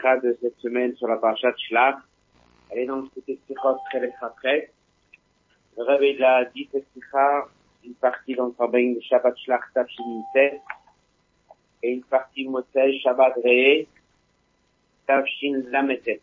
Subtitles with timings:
[0.00, 1.96] sikha de cette semaine sur la parasha de Shlach.
[2.70, 4.70] Elle est dans côté sikha très très
[5.76, 7.46] Le Rebbe, il a dit cette sikha,
[7.84, 10.22] une partie dans le Rabbein de Shabbat Shlach Tafshin
[11.82, 13.86] et une partie Motsei Shabbat Re'e
[15.06, 16.20] Tafshin Lametet.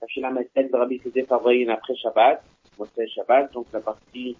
[0.00, 2.42] Tafshin Lametet, le Rabbi Favrein après Shabbat,
[2.78, 4.36] Motsei Shabbat, donc la partie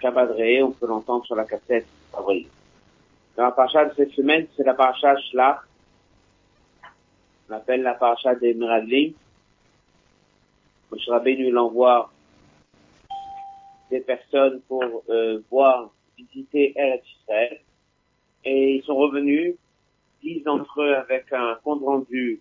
[0.00, 2.42] Shabbat Re'e, on peut l'entendre sur la cassette Favrein.
[3.36, 5.67] Dans la paracha de cette semaine, c'est la paracha Shlach,
[7.48, 9.12] on appelle la paracha des Meraglim.
[10.90, 12.10] Moshe Rabbeinu l'envoie
[13.90, 17.60] des personnes pour euh, voir, visiter Eretz Israël.
[18.44, 19.54] Et ils sont revenus,
[20.22, 22.40] dix d'entre eux avec un compte rendu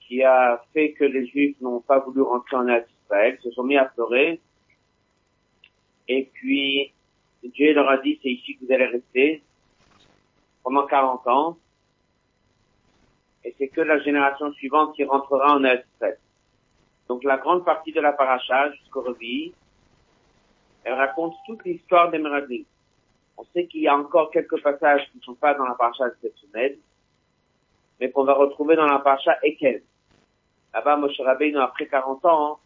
[0.00, 3.64] qui a fait que les Juifs n'ont pas voulu rentrer en Eretz Israël, se sont
[3.64, 4.40] mis à pleurer.
[6.08, 6.92] Et puis,
[7.42, 9.42] Dieu leur a dit, c'est ici que vous allez rester
[10.62, 11.56] pendant 40 ans
[13.44, 16.18] et c'est que la génération suivante qui rentrera en Israël.
[17.08, 19.52] Donc la grande partie de la paracha jusqu'au Revi,
[20.84, 22.64] elle raconte toute l'histoire des Meraglim.
[23.36, 26.08] On sait qu'il y a encore quelques passages qui ne sont pas dans la paracha
[26.08, 26.76] de cette semaine,
[27.98, 29.82] mais qu'on va retrouver dans la paracha Ekel.
[30.72, 32.60] Là-bas, Moshe Rabbeinu, après 40 ans,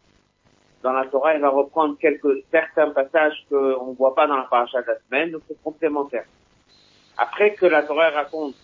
[0.83, 4.43] dans la Torah, il va reprendre quelques, certains passages qu'on ne voit pas dans la
[4.43, 6.25] paracha de la semaine, donc c'est complémentaire.
[7.17, 8.55] Après que la Torah raconte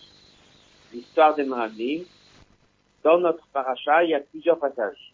[0.93, 2.03] l'histoire des Meraglim,
[3.03, 5.13] dans notre paracha, il y a plusieurs passages.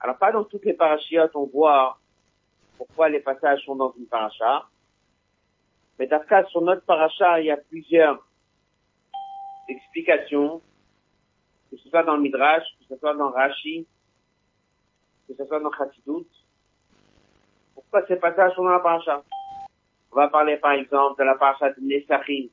[0.00, 1.98] Alors pas dans toutes les parachiotes on voit
[2.76, 4.66] pourquoi les passages sont dans une paracha,
[5.98, 8.24] mais cas sur notre paracha, il y a plusieurs
[9.68, 10.62] explications,
[11.70, 13.84] que ce soit dans le Midrash, que ce soit dans Rashi,
[15.26, 16.26] que ce soit dans Chassidut.
[17.74, 19.22] Pourquoi ces passages sont dans la paracha?
[20.12, 22.48] On va parler par exemple de la paracha de Nesachim,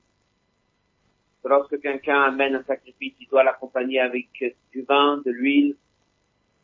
[1.49, 4.27] lorsque quelqu'un amène un sacrifice, il doit l'accompagner avec
[4.71, 5.75] du vin, de l'huile,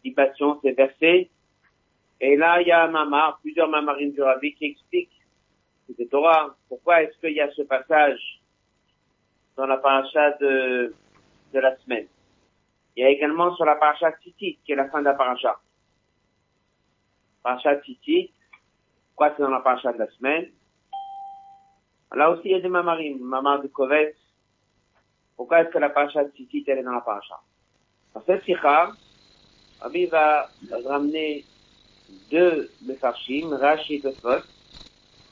[0.04, 1.30] libation, c'est versé.
[2.20, 5.22] Et là, il y a un mamar, plusieurs mamarines du Rabbi qui expliquent,
[5.98, 8.42] c'est Torah, pourquoi est-ce qu'il y a ce passage
[9.58, 10.94] dans la paracha de,
[11.54, 12.08] de la semaine?
[12.96, 15.60] Il y a également sur la paracha Titit, qui est la fin de la paracha.
[17.44, 18.32] Paracha Titit,
[19.10, 20.50] pourquoi c'est dans la paracha de la semaine?
[22.14, 24.18] Là aussi, il y a des mamarines, mamar de Kovetz,
[25.42, 27.34] pourquoi est-ce que la paracha de Tzitzit, elle est dans la paracha?
[28.14, 28.96] Dans cette sikha,
[29.80, 30.52] Rabbi va
[30.86, 31.44] ramener
[32.30, 34.44] deux Mefarshim, Rashi et Tosfot.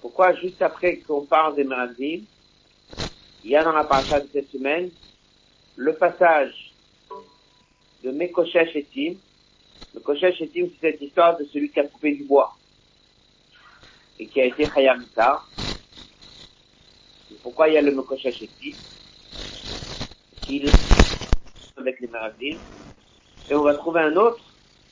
[0.01, 0.33] Pourquoi?
[0.37, 2.23] Juste après qu'on parle des Meradim,
[3.43, 4.89] il y a dans la paracha de cette semaine
[5.75, 6.73] le passage
[8.03, 9.13] de Mekoshesh et Tim.
[9.93, 12.51] Mekoshesh et Tim, c'est cette histoire de celui qui a coupé du bois
[14.17, 15.43] et qui a été Chayamita.
[17.43, 18.75] Pourquoi il y a le Mekoshesh et Tim
[21.77, 22.61] avec les.
[23.49, 24.43] Et on va trouver un autre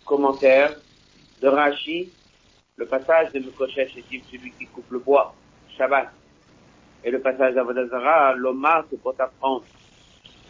[0.06, 0.80] commentaire
[1.42, 2.14] de Rashi,
[2.76, 5.36] le passage de Mekoshesh et celui qui coupe le bois,
[5.78, 6.10] Shabbat.
[7.04, 9.66] Et le passage d'Avodazara, l'Omar, c'est pour t'apprendre.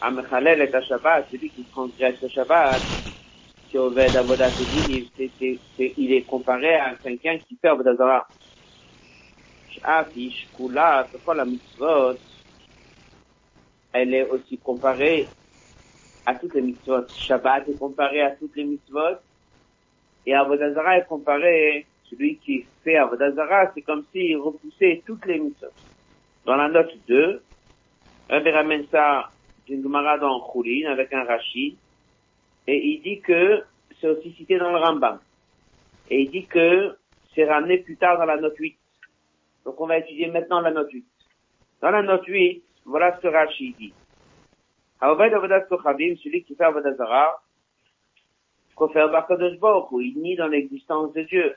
[0.00, 2.82] À Mechalel et à Shabbat, celui qui transgresse le Shabbat,
[3.70, 4.14] c'est Oved
[5.78, 8.26] il est comparé à quelqu'un qui fait Avodazara.
[9.70, 12.18] Shafish, Kula, c'est quoi la mitzvot?
[13.92, 15.26] Elle est aussi comparée
[16.26, 17.08] à toutes les mitzvot.
[17.08, 19.16] Shabbat est comparé à toutes les mitzvot.
[20.26, 25.68] Et Avodazara est comparé, celui qui fait Avodazara, c'est comme s'il repoussait toutes les mitzvot.
[26.44, 27.42] Dans la note 2,
[28.30, 29.30] Rabbi ramène ça
[29.66, 31.76] d'une Gemara dans Choulin avec un Rashi.
[32.66, 33.62] Et il dit que
[34.00, 35.18] c'est aussi cité dans le Rambam.
[36.10, 36.96] Et il dit que
[37.34, 38.76] c'est ramené plus tard dans la note 8.
[39.64, 41.04] Donc on va étudier maintenant la note 8.
[41.80, 43.92] Dans la note 8, voilà ce que Rashi dit.
[45.00, 47.42] Aoved Avodat Kochavim, celui qui fait Avodat Zara,
[48.74, 51.54] Kofer Bakadosh Baruch, où il nie dans l'existence de Dieu,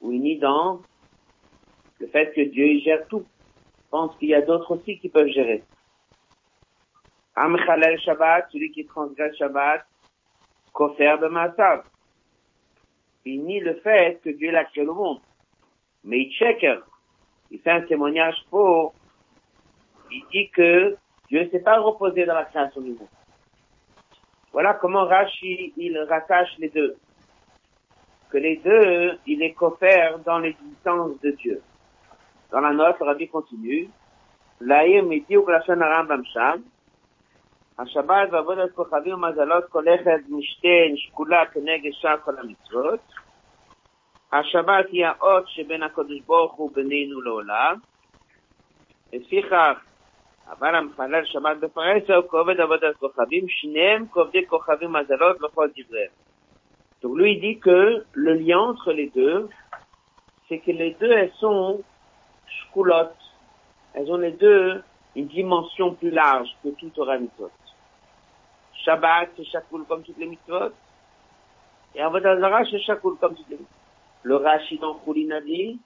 [0.00, 0.80] où il nie dans
[1.98, 3.26] le fait que Dieu gère tout.
[3.90, 5.64] pense qu'il y a d'autres aussi qui peuvent gérer.
[7.34, 9.84] Amchalel Shabbat, celui qui transgresse Shabbat,
[10.72, 11.82] Kofer Bemasav.
[13.24, 15.20] Il nie le fait que Dieu l'a créé le monde.
[16.04, 16.78] Mais il checker.
[17.50, 18.92] Il fait un témoignage faux
[20.13, 20.97] il dit que
[21.29, 23.07] Dieu ne s'est pas reposé dans la création du monde.
[24.51, 26.95] Voilà comment Rashi, il rattache les deux.
[28.31, 31.61] Que les deux, il est coffert dans l'existence de Dieu.
[32.51, 33.89] Dans la note, Rabbi continue.
[34.61, 36.63] L'Aïr miti ou Klashon Arambam Sham.
[37.79, 42.99] השבת ועבודת כוכבים ומזלות כל אחד משתה נשקולה כנגד שאר כל המצוות.
[44.33, 47.75] השבת היא האות שבין הקדוש ברוך הוא בינינו לעולם.
[49.13, 49.79] לפיכך
[50.49, 56.11] אבל המחלל שבת בפרס הוא כובד עבודת כוכבים, שניהם כובדי כוכבים מזלות לכל דבריהם.
[57.01, 59.47] Donc lui il dit que le lien entre les deux,
[60.47, 61.81] c'est que les deux elles sont
[62.45, 63.13] shkulot,
[63.93, 64.83] elles ont les deux
[65.15, 67.51] une dimension plus large que tout Torah mitzvot.
[68.83, 70.73] Shabbat c'est shakul comme toutes les mitzvot,
[71.95, 73.75] et Avodah Zarah c'est shakul comme toutes les mitzvot.
[74.23, 75.79] Le Rashi dans Choulin a dit,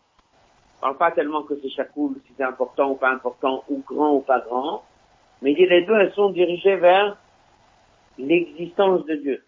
[0.81, 4.21] parle pas tellement que c'est chakoul, si c'est important ou pas important, ou grand ou
[4.21, 4.85] pas grand,
[5.43, 7.17] mais les deux, elles sont dirigées vers
[8.19, 9.45] l'existence de Dieu.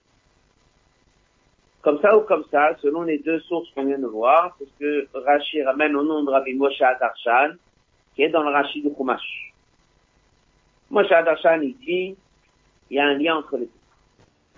[1.82, 5.08] Comme ça ou comme ça, selon les deux sources qu'on vient de voir, parce que
[5.14, 7.54] Rashi ramène au nom de Rabbi Moshe Adarshan,
[8.14, 9.52] qui est dans le Rashi du Chumash.
[10.90, 12.16] Moshe Adarshan, il dit,
[12.90, 13.72] il y a un lien entre les deux.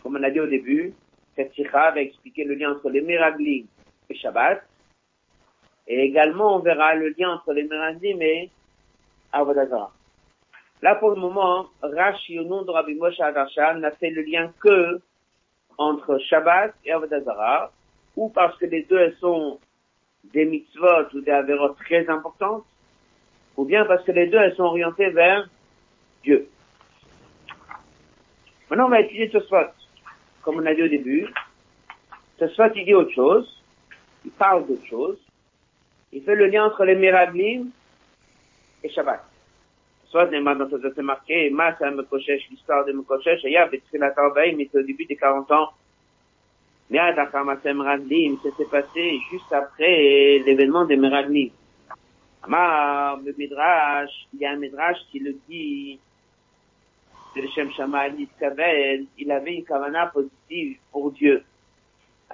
[0.02, 0.94] Comme on a dit au début,
[1.36, 3.66] cette sikha va expliquer le lien entre les miraglim
[4.10, 4.62] et Shabbat,
[5.87, 8.50] et également, on verra le lien entre les Meradim et
[9.32, 9.93] Avodazara.
[10.81, 14.52] Là, pour le moment, Rashi, au nom de Rabbi Moshe Adarshan, n'a fait le lien
[14.61, 15.00] que
[15.79, 17.70] entre Shabbat et Avodazara,
[18.17, 19.58] ou parce que les deux elles sont
[20.32, 22.64] des mitzvot ou des avérotes très importantes,
[23.56, 25.49] ou bien parce que les deux elles sont orientées vers
[26.23, 26.49] Dieu.
[28.70, 29.70] Maintenant, on va étudier Tosfot.
[30.43, 31.29] Comme on a dit au début,
[32.38, 33.62] Tosfot, il dit autre chose,
[34.25, 35.19] il parle d'autre chose,
[36.12, 37.70] il fait le lien entre les miraglim
[38.82, 39.24] et Shabbat.
[40.06, 44.58] Soit c'est marqué, Mas à Mekoshesh, l'histoire de Mekoshesh, et il y a Betfilat Arbaïm,
[44.58, 45.70] mais c'est au début des 40 ans.
[46.90, 51.50] Miad Achamasem Radlim, ça s'est passé juste après l'événement des Miraglim.
[52.42, 55.98] Amar, le Midrash, il y a un Midrash qui le dit,
[57.34, 61.42] de Shem Shammai Kavel, il avait une kavana positive pour Dieu.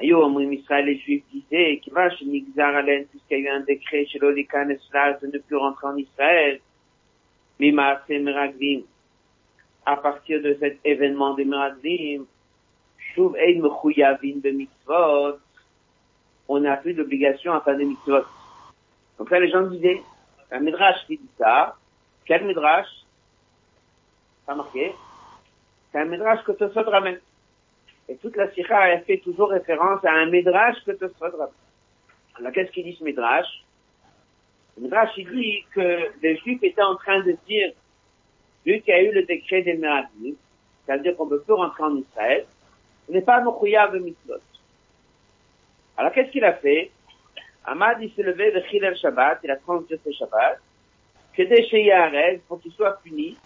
[0.01, 5.57] Israël, les Juifs disaient, puisqu'il y a eu un décret chez l'Olikan de ne plus
[5.57, 6.61] rentrer en Israël,
[9.87, 12.27] à partir de cet événement des Meraglim,
[16.49, 18.25] on n'a plus d'obligation à faire des mitzvot.
[19.19, 20.01] Donc là, les gens disaient,
[20.51, 21.77] un Midrash qui dit ça,
[22.25, 22.87] quel Midrash?
[24.47, 24.95] Pas marqué.
[25.91, 27.19] C'est un Midrash que Tosot ramène.
[28.09, 31.53] Et toute la sikha a fait toujours référence à un midrash que Tosfot ramène.
[32.37, 33.47] Alors qu'est-ce qu'il dit ce midrash?
[34.77, 37.73] Le midrash il dit que les juifs étaient en train de dire,
[38.65, 40.35] vu qu'il y a eu le décret des Meradim,
[40.87, 42.47] c'est-à-dire qu'on ne peut plus rentrer en Israël,
[43.09, 43.41] on n'est pas
[43.93, 44.41] de mitzvot.
[45.97, 46.91] Alors qu'est-ce qu'il a fait?
[47.65, 50.59] Ahmad il s'est levé de Chilel Shabbat, il a transgressé le Shabbat,
[51.37, 53.37] que des pour qu'il soit puni,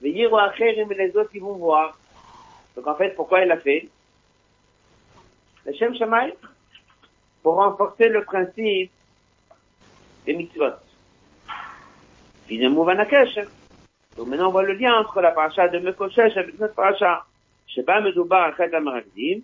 [0.00, 1.96] mais et les autres ils vont voir.
[2.78, 3.88] Donc en fait, pourquoi il l'a fait
[5.66, 6.32] Le Shem Shamaï
[7.42, 8.92] Pour renforcer le principe
[10.24, 10.74] des mitzvot.
[12.46, 13.40] Finalement, Vanakesh.
[14.16, 17.24] Donc maintenant, on voit le lien entre la paracha de Mekoshesh avec notre paracha.
[17.66, 19.40] Sheba Medoubar Achet Amaragdim.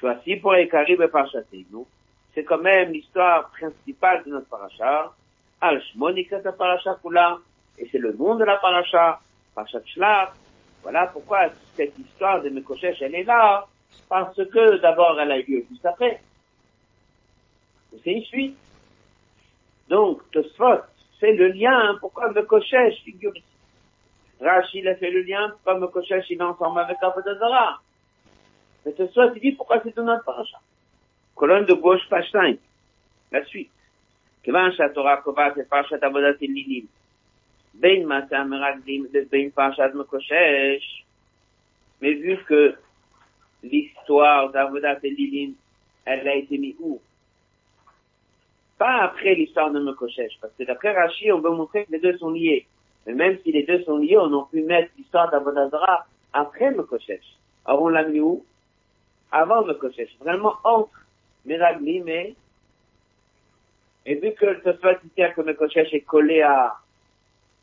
[0.00, 1.86] Choisi pour les Karib et nous.
[2.34, 5.12] C'est quand même l'histoire principale de notre paracha.
[5.60, 7.38] Al Shmonikat paracha Kula.
[7.76, 9.20] Et c'est le nom de la paracha.
[9.54, 10.32] Parashat Shlach.
[10.86, 13.66] Voilà pourquoi cette histoire de Mekoshesh, elle est là,
[14.08, 16.20] parce que d'abord elle a eu lieu juste après.
[18.04, 18.56] C'est une suite.
[19.88, 20.82] Donc, Tosfot,
[21.18, 23.44] c'est le lien, pourquoi Mekoshesh figure ici.
[24.40, 27.80] Rachid a fait le lien, pourquoi Mekoshesh il est ensemble avec Avodazara.
[28.84, 30.60] Mais Tosfot, il dit pourquoi c'est dans notre paracha.
[31.34, 32.60] Colonne de gauche, page 5.
[33.32, 33.72] La suite.
[34.44, 35.98] Kevan Torah Kovat et Parashat.
[42.00, 42.74] Mais vu que
[43.62, 45.54] l'histoire d'Avodat Elilim,
[46.04, 47.00] elle a été mise où?
[48.78, 52.16] Pas après l'histoire de Mekoshesh, parce que d'après Rashi, on veut montrer que les deux
[52.18, 52.66] sont liés.
[53.06, 57.24] Mais même si les deux sont liés, on a pu mettre l'histoire d'Avodazara après Mekoshesh.
[57.64, 58.44] Alors on l'a mis où?
[59.32, 60.16] Avant Mekoshesh.
[60.20, 60.90] Vraiment entre
[61.44, 62.34] Meraglim et,
[64.04, 66.76] et vu que le Tosfat que Mekoshesh est collé à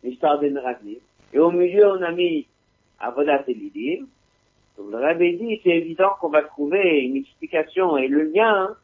[0.04, 1.00] l'histoire des Meraglim.
[1.34, 2.48] Et au milieu, on a mis
[3.00, 4.06] Avodat et Lidim.
[4.78, 8.76] Donc le Rabbi dit, c'est évident qu'on va trouver une explication et le lien,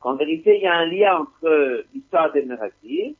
[0.00, 3.14] qu'en vérité, il y a un lien entre l'histoire des Meraglim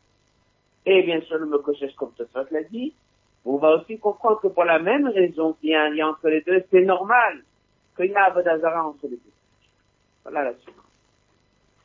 [0.85, 2.93] et bien sûr le Mekoshesh, comme Tosfot l'a dit.
[3.45, 6.29] On va aussi comprendre que pour la même raison qu'il y a un lien entre
[6.29, 7.43] les deux, c'est normal
[7.97, 9.33] qu'il y ait Avodazara entre les deux.
[10.23, 10.75] Voilà la suite.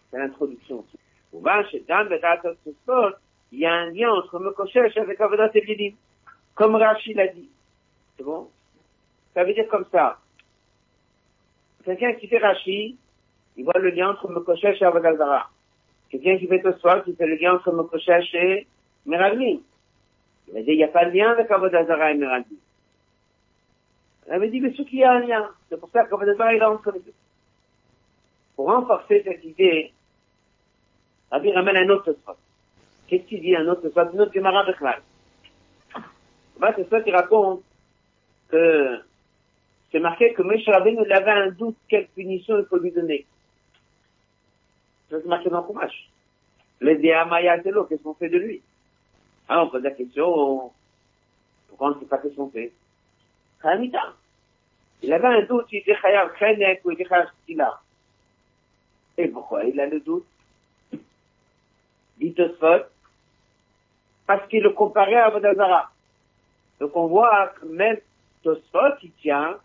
[0.09, 0.85] C'est l'introduction.
[1.33, 2.07] On va chez Dan
[2.41, 3.15] Tosfot,
[3.51, 5.95] il y a un lien entre Mekoshesh avec Avodat Lidim,
[6.55, 7.49] comme Rashi l'a dit.
[8.17, 8.49] C'est bon?
[9.33, 10.17] Ça veut dire comme ça.
[11.85, 12.97] Quelqu'un qui fait Rashi,
[13.55, 15.47] il voit le lien entre Mekoshesh et Avodah
[16.09, 18.67] Quelqu'un qui fait Tosfot, il fait le lien entre Mekoshesh et
[19.05, 19.61] Meraglim.
[20.49, 22.57] Il a dit, il n'y a pas de lien avec Avodazara et Meraglim.
[24.27, 25.49] Il avait dit, mais ce qu'il y a un lien.
[25.69, 27.13] C'est pour ça qu'Avodazara, il a entre les deux.
[28.55, 29.91] Pour renforcer cette idée,
[31.31, 32.37] Rabbi ramène un autre spot.
[33.07, 34.09] Qu'est-ce qu'il dit un autre spot?
[34.13, 35.01] Une autre Gemara Bechlal.
[36.59, 37.63] Bah, c'est ça qui raconte
[38.49, 38.99] que
[39.91, 43.25] c'est marqué que Moshe Rabbeinu il avait un doute quelle punition il faut lui donner.
[45.09, 46.09] Ça, c'est marqué dans le Kumash.
[46.81, 48.61] Les Déamaya Telo, qu'est-ce qu'on fait de lui?
[49.47, 50.71] Ah, on pose la question,
[51.69, 52.73] pourquoi on ne sait pas qu'est-ce qu'on fait?
[53.61, 54.13] Khamita.
[55.01, 57.79] Il avait un doute, il était Khenek ou il était Stila.
[59.17, 60.25] Et pourquoi il a le doute?
[62.17, 62.85] Dit Tosfot,
[64.27, 65.89] parce qu'il le comparait à Vodazara.
[66.79, 67.97] Donc on voit que même
[68.43, 69.57] Tosfot, il tient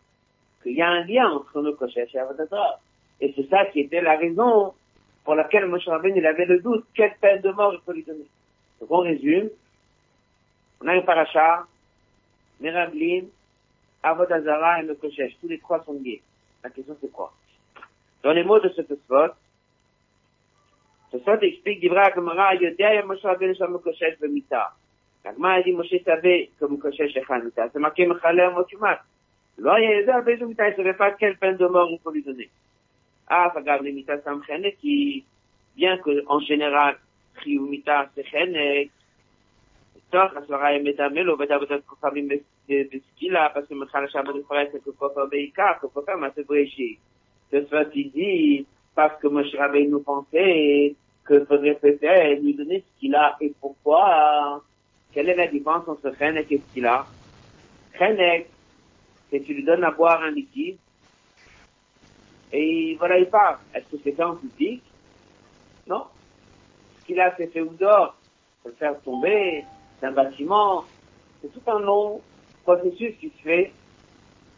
[0.62, 2.80] qu'il y a un lien entre nos Koshesh et Avodatara.
[3.20, 4.72] Et c'est ça qui était la raison
[5.24, 8.04] pour laquelle Moshe Rabbeinu il avait le doute quelle peine de mort il faut lui
[8.04, 8.26] donner.
[8.80, 9.50] Donc on résume.
[10.80, 11.64] On a un paracha,
[12.60, 13.26] Meraglim,
[14.02, 15.36] Avodazara et le Koshesh.
[15.40, 16.22] Tous les trois sont liés.
[16.64, 17.32] La question c'est quoi?
[18.22, 19.34] Dans les mots de ce Tosfot,
[21.12, 24.62] תוספות הספיק דברי הגמרא יודע יום משה רבינו שם מקושש במיטה.
[25.24, 28.98] הגמרא ידי משה תווה כמקושש אחד מיטה, זה מכה מחלה אמות יומת.
[29.58, 32.44] לא היה יודע באיזו מיטה יסרפת כן פן דומור ופולידוני.
[33.26, 35.20] אף אגב למיטה שם חנק כי
[35.76, 35.88] היא
[36.26, 36.94] און qu'en חיוב
[37.36, 38.88] חיומיתה שחנק,
[39.96, 42.28] לפתוח עשרה ימי דמי לו ודעבודת כוכבים
[42.68, 46.98] בסקילה, פסום מחל השבת ופרסת וכופר בעיקר, כופר מעשה בראשית.
[47.50, 49.54] תוספת עידית parce que Moshe
[49.88, 50.94] nous pensait
[51.24, 54.62] que faudrait peut-être lui donner ce qu'il a, et pourquoi,
[55.12, 57.06] quelle est la différence entre Chenek et ce qu'il a?
[57.98, 58.48] Chenek,
[59.30, 60.76] c'est tu lui donnes à boire un liquide,
[62.52, 63.60] et voilà, il part.
[63.74, 64.82] Est-ce que c'est en public?
[65.86, 66.04] Non.
[67.00, 68.14] Ce qu'il a, c'est fait dehors?
[68.62, 69.64] Faut le faire tomber
[70.00, 70.84] d'un bâtiment.
[71.40, 72.20] C'est tout un long
[72.62, 73.72] processus qui se fait.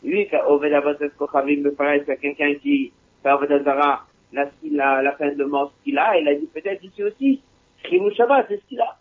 [0.03, 5.12] Lui, au Vedabatas Kochavim, me paraît, c'est quelqu'un qui fait au Vedazara la, la, la
[5.12, 7.42] peine de mort ce qu'il a, il a dit peut-être ici aussi,
[7.84, 8.98] Chimou Shabbat, c'est ce qu'il a.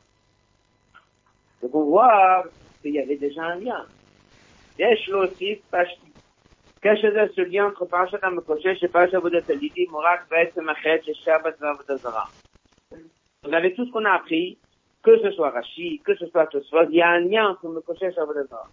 [1.63, 2.45] Donc on voit
[2.83, 3.85] qu'il y avait déjà un lien.
[4.79, 5.59] יש להוסיף
[6.81, 11.15] קשר זה ce lien entre פרשת המקושש ופרשת עבודת הלידים הוא רק בעצם החטא של
[11.15, 12.25] שבת ועבודה זרה.
[13.43, 14.59] Donc avec tout ce qu'on a appris,
[15.03, 17.75] que ce soit Rashi, que ce soit Tosfot, il y a un lien entre le
[17.75, 18.69] Mekoshesh et Avodah Zarah.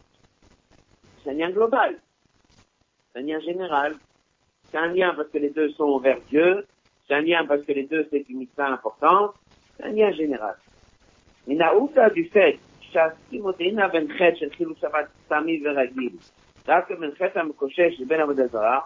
[1.24, 1.96] C'est un lien global.
[3.14, 3.96] C'est un lien général.
[4.72, 6.66] C'est un lien parce que les deux sont vers Dieu.
[7.08, 9.36] C'est un lien parce que les deux c'est une mission importante.
[9.78, 10.56] C'est un lien général.
[11.48, 12.58] Mais Naouta du fait
[12.96, 16.10] שהסימותינה בין חטא של חילול שבת סמי ורגיל,
[16.66, 18.80] דווקא בין חטא המקושש לבין עבודה זרה,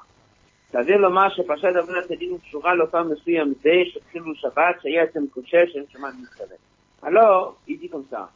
[0.71, 5.73] סביר לומר שפרשת עבודת הדין קשורה לאופן מסוים זה של חילול שבת שהיה אצל מקושש
[5.73, 6.57] שאין שבת מתכוון.
[7.01, 8.29] Alors, il dit comme ça.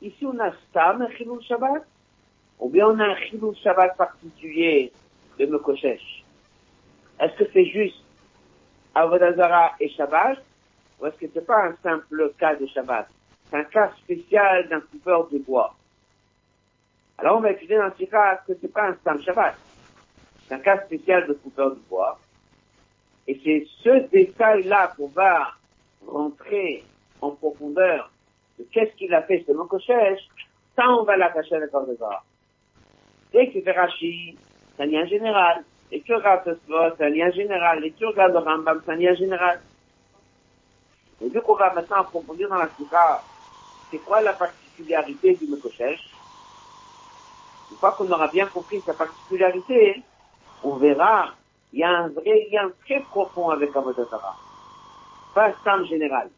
[0.00, 1.84] Ici, on a Stam, un Chilul Shabbat,
[2.58, 4.90] ou bien on a un Chilul Shabbat particulier
[5.38, 6.24] de Mekoshesh.
[7.19, 8.03] est-ce que c'est juste
[8.93, 10.37] Avodazara et Shabbat,
[10.99, 13.07] ou est-ce que c'est pas un simple cas de Shabbat?
[13.49, 15.75] C'est un cas spécial d'un coupeur de bois.
[17.17, 19.55] Alors on va étudier dans ce cas que c'est pas un Stam Shabbat?
[20.47, 22.19] C'est un cas spécial de coupeur de bois.
[23.27, 25.53] Et c'est ce détail-là qu'on va
[26.05, 26.83] rentrer
[27.21, 28.11] en profondeur
[28.57, 30.21] de qu'est-ce qu'il a fait ce Mokoshesh,
[30.75, 32.23] ça on va l'attacher à Zara.
[33.33, 34.37] Dès que fais Rashi,
[34.75, 35.63] c'est un lien général.
[35.91, 37.85] Et tu regardes Tosfot, c'est un lien général.
[37.85, 39.61] Et tu regardes le Rambam, c'est un lien général.
[41.21, 43.23] Et vu qu'on va maintenant approfondir dans la Sikha,
[43.89, 45.99] c'est quoi la particularité du Mekoshesh?
[47.71, 50.03] Une fois qu'on aura bien compris sa particularité,
[50.63, 51.31] on verra,
[51.73, 54.35] il y a un vrai lien très profond avec Avodazara.
[55.33, 56.29] Pas stand général.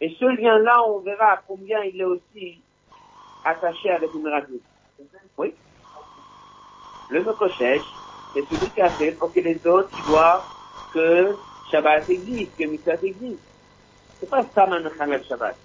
[0.00, 2.60] Et ce lien-là, on verra combien il est aussi
[3.44, 4.56] attaché avec une radio.
[5.36, 5.54] Oui.
[7.10, 7.82] Le Mekoshesh,
[8.34, 10.44] c'est celui qui a pour que les autres voient
[10.92, 11.34] que
[11.70, 13.38] Shabbat existe, que Mitzvah existe.
[14.20, 15.56] C'est pas ça, Manachamel Shabbat.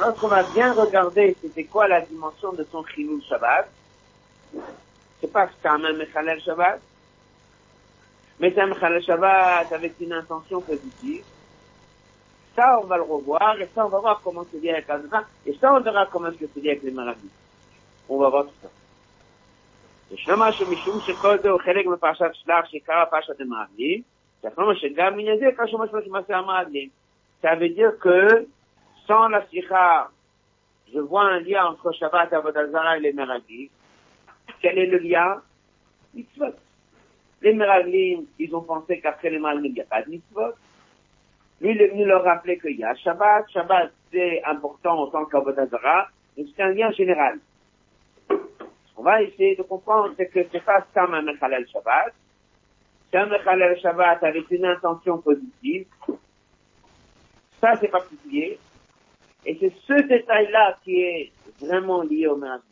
[0.00, 3.68] Lorsqu'on va bien regarder c'était quoi la dimension de son Chilul Shabbat,
[5.20, 6.80] c'est pas même Mechalel Shabbat,
[8.40, 11.24] mais c'est un Mechalel Shabbat avec une intention positive.
[12.56, 15.24] Ça, on va le revoir, et ça, on va voir comment c'est lié avec Azra,
[15.44, 17.30] et ça, on verra comment c'est lié avec les maladies.
[18.08, 18.68] On va voir tout ça.
[20.11, 24.01] ישנו משהו משום שכל זה הוא חלק מפרשת שלח שקרא פרשת המעגלים,
[24.41, 26.89] שאחרונה שגם מן זה קשור משהו שמעשה המעגלים.
[27.41, 28.47] Ça veut dire que
[29.07, 30.09] sans la sikha,
[30.93, 33.69] je vois un lien entre Shabbat, Avodazara et les Meraglim.
[34.61, 35.41] Quel est le lien
[36.13, 36.55] Mitzvot.
[37.41, 40.53] Les Meraglim, ils ont pensé qu'après les Meraglim, il n'y a pas de mitzvot.
[41.61, 43.49] Lui, il est venu leur rappeler qu'il y a Shabbat.
[43.49, 47.39] Shabbat, c'est important en tant qu'Avodazara, mais c'est un lien général.
[48.96, 52.14] On va essayer de comprendre que c'est pas comme un Mechalel Shabbat,
[53.10, 55.86] c'est un Mechalel Shabbat avec une intention positive.
[57.60, 58.58] Ça, c'est particulier.
[59.46, 62.62] Et c'est ce détail-là qui est vraiment lié au Merabim.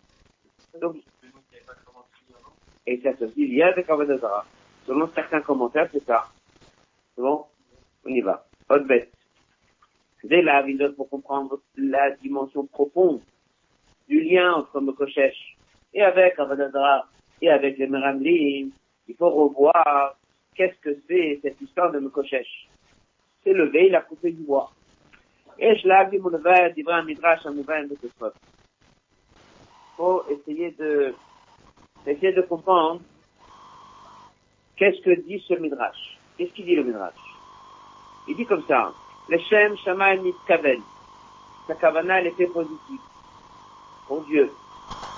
[0.80, 0.96] Donc,
[2.86, 4.44] et ça aussi il y a des Kavodazara.
[4.86, 6.28] Selon certains commentaires, c'est ça.
[7.16, 7.44] Bon?
[8.04, 8.44] On y va.
[8.68, 9.12] Autre bête.
[10.24, 13.20] Dès la vidéo pour comprendre la dimension profonde
[14.08, 15.51] du lien entre Mekoshesh
[15.94, 17.06] et avec Kavodazara
[17.40, 18.70] et avec les Meramlim,
[19.08, 20.16] il faut revoir
[20.54, 22.68] qu'est-ce que c'est cette histoire de Mekoshesh.
[23.44, 24.70] C'est levé, il a coupé du bois.
[25.58, 28.08] Et je l'ai dit, mon d'Ibrahim Midrash, nouvel de ce
[29.96, 31.14] faut essayer de,
[32.06, 33.00] essayer de comprendre
[34.76, 36.18] qu'est-ce que dit ce Midrash.
[36.36, 37.14] Qu'est-ce qu'il dit le Midrash?
[38.28, 38.92] Il dit comme ça,
[39.28, 40.80] le Shem Shamaim Mitkaven.
[41.66, 43.00] Sa kavana, elle était positive.
[44.08, 44.50] Pour Dieu.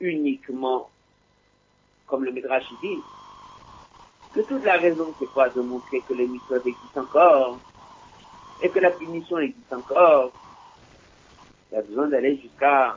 [0.00, 0.90] uniquement,
[2.06, 2.98] comme le Midrash dit,
[4.34, 7.58] que toute la raison c'est quoi de montrer que les mitzvot existent encore,
[8.62, 10.32] et que la punition existe encore,
[11.70, 12.96] il y a besoin d'aller jusqu'à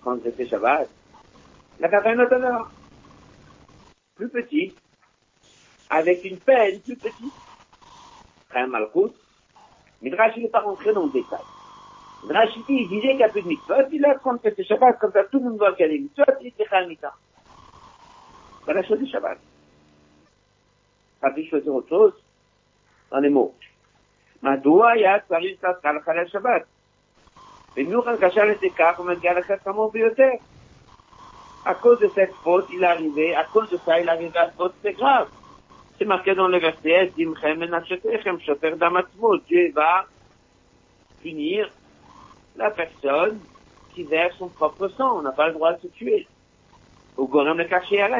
[0.00, 0.88] transgresser Shabbat.
[1.80, 2.68] La Kavanah
[4.16, 4.76] plus petite,
[5.90, 7.32] avec une peine plus petite,
[8.48, 9.14] très malcoute,
[10.02, 11.40] Midrash il n'est pas rentré dans le détail.
[12.23, 14.97] Midrash il dit, il disait qu'il n'y a plus de mitzvot, il a transgressé Shabbat,
[14.99, 17.13] comme ça tout le monde voit qu'il y a des mitzvot, il était Khamita.
[18.65, 19.37] C'est la chose du Shabbat.
[21.19, 22.13] Pas pu choisir autre chose
[23.11, 23.53] dans les mots.
[24.43, 26.63] מדוע היה צריך לעשות לחלל שבת?
[27.75, 30.31] במיוחד כאשר לתיקח ומגיע לחטא חמור ביותר.
[31.65, 34.37] À cause de cette faute, il est arrivé, à cause de ça, il est arrivé
[34.37, 35.29] à cette faute, c'est grave.
[35.97, 39.37] C'est marqué dans le verset, Dimchem enachetechem shofer damatzmo.
[39.37, 40.05] Dieu va
[41.21, 41.69] punir
[42.58, 43.40] la personne
[43.94, 45.18] qui verse son propre sang.
[45.18, 46.26] On n'a pas le droit de se tuer.
[47.16, 48.10] Au Gorem le caché à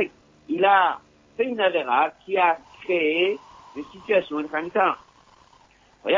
[0.48, 0.98] Il a
[1.36, 3.38] fait une avéra qui a créé
[3.74, 4.96] des situations de Khamita.
[6.06, 6.14] Il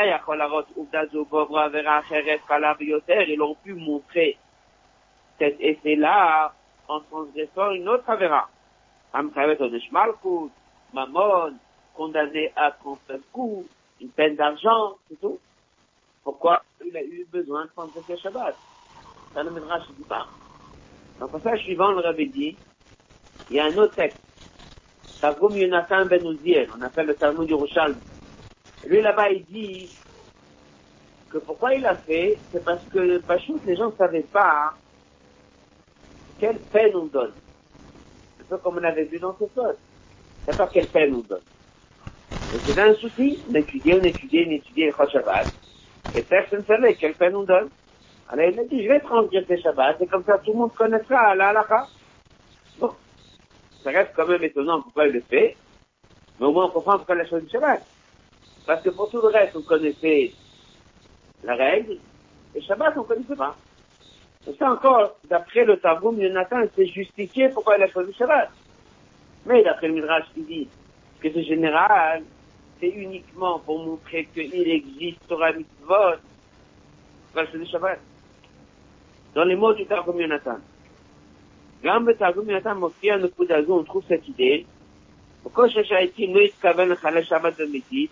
[3.41, 4.39] aurait pu montrer
[5.39, 6.53] cet effet-là
[6.87, 8.49] en transgressant une autre avéra.
[10.93, 11.55] Mammon,
[11.95, 13.67] condamné à 39 coups,
[14.01, 15.39] une peine d'argent, c'est tout.
[16.31, 18.57] Pourquoi il a eu besoin de prendre ce Shabbat
[19.35, 20.29] Ça ne mènera, je dis pas.
[21.19, 22.57] Dans le passage suivant, le rabbi dit,
[23.49, 24.21] il y a un autre texte.
[25.21, 28.01] Targum Yonatan ben Uziel, on appelle le Talmud du Rochal.
[28.85, 29.91] Lui là-bas, il dit
[31.31, 34.73] que pourquoi il a fait, c'est parce que les gens ne savaient pas
[36.39, 37.35] quelle peine on donne.
[38.41, 39.81] Un peu comme on avait vu dans ce poste.
[40.47, 41.43] C'est pas quelle peine on donne.
[42.53, 45.51] Et c'est un souci, on étudiait, on étudiait, on étudiait le Shabbat,
[46.15, 47.69] et personne ne savait quelle peine on donne.
[48.29, 51.35] Alors il a dit, je vais transgresser Shabbat, et comme ça tout le monde connaîtra
[51.35, 51.87] la halakha.
[52.79, 52.93] Bon.
[53.83, 55.57] Ça reste quand même étonnant pourquoi il le fait,
[56.39, 57.83] mais au moins on comprend pourquoi la chose du Shabbat.
[58.67, 60.33] Parce que pour tout le reste, on connaissait
[61.43, 61.97] la règle,
[62.55, 63.57] et Shabbat, on ne connaissait pas.
[64.47, 68.51] Et ça encore, d'après le Targum, Jonathan s'est justifié pourquoi il a choisi Shabbat.
[69.47, 70.69] Mais d'après le Midrash qui dit
[71.21, 72.23] que c'est général,
[72.80, 76.20] c'est uniquement pour montrer qu'il existe Torah Mitzvot,
[77.34, 78.00] pourquoi il a choisi Shabbat.
[79.34, 80.60] Dans les mots du Targum Jonathan.
[81.84, 84.66] גם בתרגום יונתן מופיע הנקודה הזו, on trouve cette idée.
[85.46, 88.10] בכל שהייתי לא התכוון לחלל שבת במתית,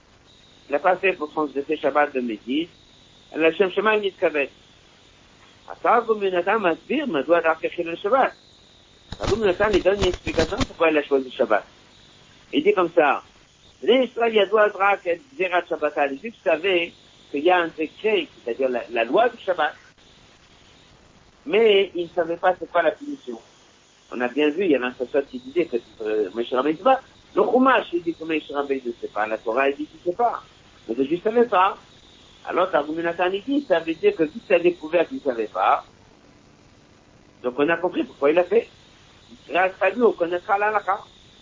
[0.70, 2.68] il n'a pas fait pour transgresser Shabbat de Métis,
[3.34, 4.46] אלא לשם שמיים נתכוון.
[5.68, 8.32] התרגום יונתן מסביר מדוע דווקא חילל שבת.
[9.12, 11.64] התרגום יונתן lui donne une explication pourquoi il a choisi Shabbat.
[12.54, 13.22] Il dit comme ça,
[13.83, 14.97] L'Israël Yadoua Azra,
[15.37, 16.93] Zera Shabbat, les Juifs savaient
[17.31, 19.75] qu'il y a un décret, c'est-à-dire la, loi du Shabbat,
[21.47, 23.39] mais ils ne savaient pas c'est quoi la punition.
[24.11, 26.79] On a bien vu, il y avait un sachet qui disait que euh, Moshe Rabbeinu
[26.79, 27.01] pas.
[27.37, 30.11] Le Chumash, il dit que Moshe Rabbeinu sait pas, la Torah, il dit qu'il ne
[30.11, 30.43] sait pas.
[30.89, 31.77] Mais le Juif ne savait pas.
[32.47, 35.85] Alors, Targuminatan, il dit, ça veut dire que toute la découvert, il ne savait pas.
[37.43, 38.69] Donc, on a compris pourquoi il a fait.
[39.49, 40.99] Grâce à lui, on connaîtra l'Alakha.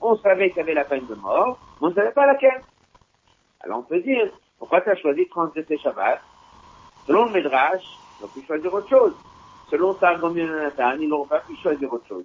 [0.00, 2.62] On savait qu'il y avait la peine de mort, mais on ne savait pas laquelle.
[3.60, 6.20] Alors on peut dire, pourquoi tu as choisi de transgresser Shabbat
[7.06, 7.82] Selon le Midrash,
[8.20, 9.14] ils ont pu choisir autre chose.
[9.70, 12.24] Selon Targum ils n'auront pas pu choisir autre chose.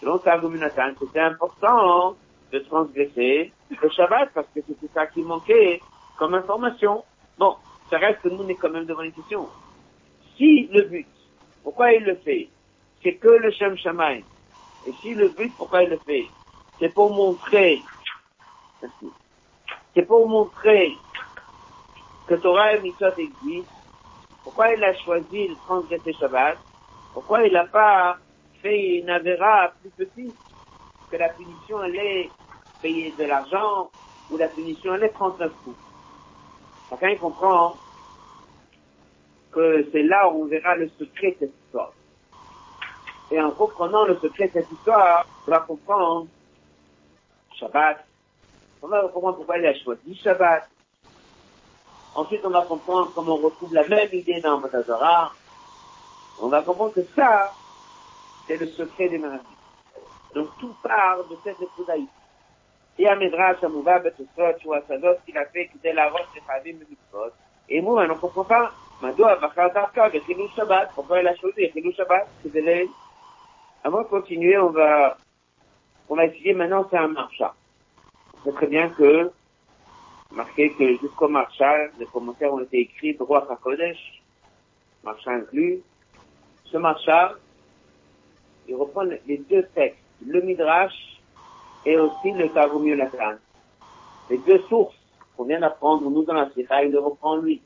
[0.00, 0.58] Selon Targum
[1.00, 2.14] c'était important
[2.52, 5.80] de transgresser le Shabbat parce que c'était ça qui manquait
[6.18, 7.04] comme information.
[7.38, 7.56] Bon,
[7.90, 9.48] ça reste que nous, on est quand même devant une question.
[10.36, 11.06] Si le but,
[11.62, 12.48] pourquoi il le fait,
[13.02, 14.20] c'est que le Shem Shamaim,
[14.86, 16.26] et si le but, pourquoi il le fait,
[16.78, 17.82] c'est pour montrer,
[19.94, 20.92] c'est pour montrer
[22.26, 23.72] que Torah et Mitzvot existent,
[24.44, 26.58] pourquoi il a choisi de transgresser Shabbat?
[27.12, 28.18] Pourquoi il n'a pas
[28.62, 30.34] fait une avéra plus petite?
[31.10, 32.30] Que la punition allait
[32.80, 33.90] payer de l'argent
[34.30, 35.76] ou la punition allait 39 coups
[36.90, 37.76] Chacun comprend
[39.52, 41.92] que c'est là où on verra le secret de cette histoire.
[43.30, 46.26] Et en comprenant le secret de cette histoire, on va comprendre
[47.58, 48.04] Shabbat.
[48.82, 50.68] On va comprendre pourquoi il a choisi Shabbat.
[52.14, 55.32] Ensuite, on va comprendre comment on retrouve la même idée dans Matazara.
[56.40, 57.52] On va comprendre que ça,
[58.46, 59.44] c'est le secret des maladies.
[60.34, 61.86] Donc tout part de cette épouse
[62.98, 66.28] Et à Midrash, à Mouva, Betosot, ou à Sadot, il a fait dès la roche,
[66.34, 67.32] c'est Chadim, Mitzvot.
[67.68, 68.72] Et moi, on ne comprend pas.
[69.00, 70.90] Madoua, Bachar Darka, Bechilou Shabbat.
[70.94, 72.26] Pourquoi il a choisi Bechilou Shabbat?
[72.42, 72.88] C'est de.
[73.84, 75.16] Avant de continuer, on va,
[76.08, 77.54] on va étudier maintenant, c'est un marcha.
[78.44, 79.30] Sait très bien que
[80.30, 84.22] marqué que jusqu'au marcha, les commentaires ont été écrits droit à Kodesh,
[85.04, 85.80] marcha inclus.
[86.64, 87.34] Ce marcha,
[88.68, 91.20] il reprend les deux textes, le Midrash
[91.84, 93.36] et aussi le Targum Yonatan.
[94.30, 94.96] Les deux sources
[95.36, 97.62] qu'on vient d'apprendre, nous, dans la Sikha, il le reprend lui.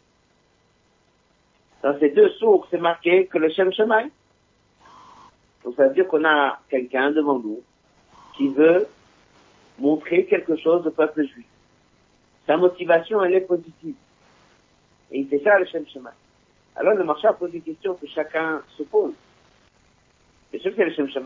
[1.83, 4.11] Dans ces deux sources, c'est marqué que le Shem Shemai.
[5.65, 7.63] Donc ça veut dire qu'on a quelqu'un devant nous
[8.37, 8.87] qui veut
[9.79, 11.47] montrer quelque chose au peuple juif.
[12.47, 13.95] Sa motivation, elle est positive.
[15.11, 16.11] Et il fait ça le Shem Shemai.
[16.77, 19.13] Alors le marchand pose une question que chacun se pose.
[20.51, 21.25] Bien sûr que c'est le Shem.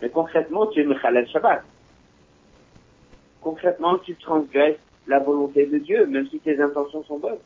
[0.00, 1.62] Mais concrètement, tu es Mechalel Shabbat.
[3.40, 7.38] Concrètement, tu transgresses la volonté de Dieu, même si tes intentions sont bonnes.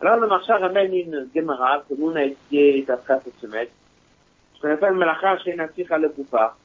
[0.00, 3.68] Alors le marchand ramène une Gemara que nous on a étudié d'après cette semaine.
[4.54, 5.36] Ce qu'on appelle Malacha
[5.98, 6.56] le Poupa.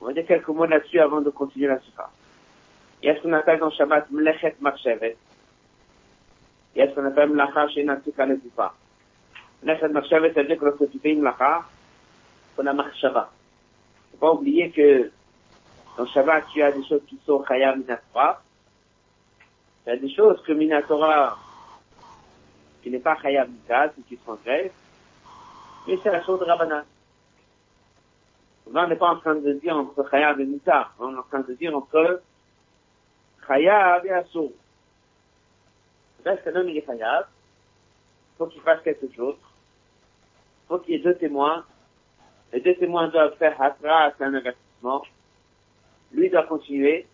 [0.00, 2.10] On va dire quelques mots là-dessus avant de continuer la sikha.
[3.02, 5.16] Il y a ce qu'on appelle dans Shabbat Mlechet Marchevet.
[6.74, 8.74] Il y a ce qu'on appelle Natsika le Poupa.
[9.62, 11.64] Mlechet Marchevet, ça veut dire que lorsque tu fais une Mlacha,
[12.58, 13.30] on a Marshava.
[14.12, 15.10] Faut pas oublier que
[15.96, 17.74] dans Shabbat, tu as des choses qui sont Chaya.
[17.76, 17.84] Il
[19.86, 21.38] y a des choses que Minatora,
[22.82, 24.72] qui n'est pas Chaya Mitat, qui transgresse.
[25.86, 26.84] Mais c'est la chose de Rabbanan.
[28.72, 30.94] On n'est pas en train de dire entre Chayav et Moutar.
[30.98, 32.22] On est en train de dire entre
[33.46, 34.52] Chayav et Assour.
[36.24, 37.26] Reste un homme, il est Chayav.
[38.38, 39.36] Faut qu'il fasse quelque chose.
[40.68, 41.64] Faut qu'il y ait deux témoins.
[42.52, 45.02] Les deux témoins doivent faire Hatra, c'est un investissement.
[46.12, 47.06] Lui doit continuer.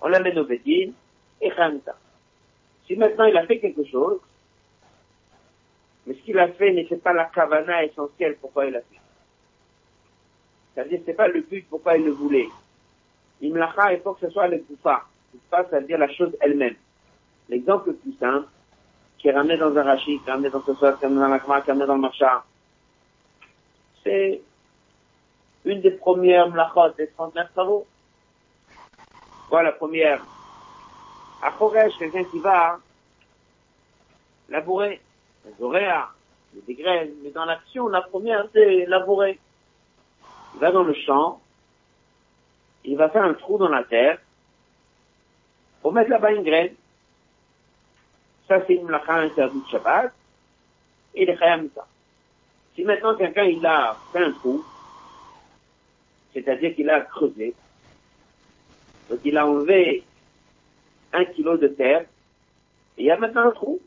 [0.00, 0.92] On l'amène au Bédine
[1.40, 1.96] et Khamita.
[2.86, 4.20] Si maintenant il a fait quelque chose,
[6.06, 9.00] mais ce qu'il a fait n'était pas la kavana essentielle pourquoi il a fait.
[10.74, 12.48] C'est-à-dire, c'est pas le but pourquoi il le voulait.
[13.42, 15.04] Imlacha, il faut que ce soit le poufa.
[15.32, 16.76] Poufa, c'est-à-dire la chose elle-même.
[17.48, 18.46] L'exemple le plus simple,
[19.18, 21.20] qui est ramené dans un rachis, qui est ramené dans ce soir, qui est ramené
[21.20, 22.44] dans la qui est ramené dans le marcha,
[24.04, 24.40] c'est
[25.64, 27.86] une des premières mlachot des 39 travaux.
[29.48, 30.24] Quoi, la première?
[31.42, 32.78] À Choresh, quelqu'un qui va
[34.48, 35.00] labourer,
[35.46, 36.08] les oréas,
[36.66, 39.38] les graines, mais dans l'action, la première, c'est labourer
[40.56, 41.42] il va dans le champ,
[42.82, 44.18] il va faire un trou dans la terre
[45.82, 46.74] pour mettre là-bas une graine.
[48.48, 50.12] Ça, c'est une lacha interdite de Shabbat.
[51.14, 51.86] Et il est ça.
[52.74, 54.64] Si maintenant quelqu'un, il a fait un trou,
[56.32, 57.54] c'est-à-dire qu'il a creusé,
[59.10, 60.04] donc il a enlevé
[61.12, 62.06] un kilo de terre,
[62.96, 63.78] et il y a maintenant un trou.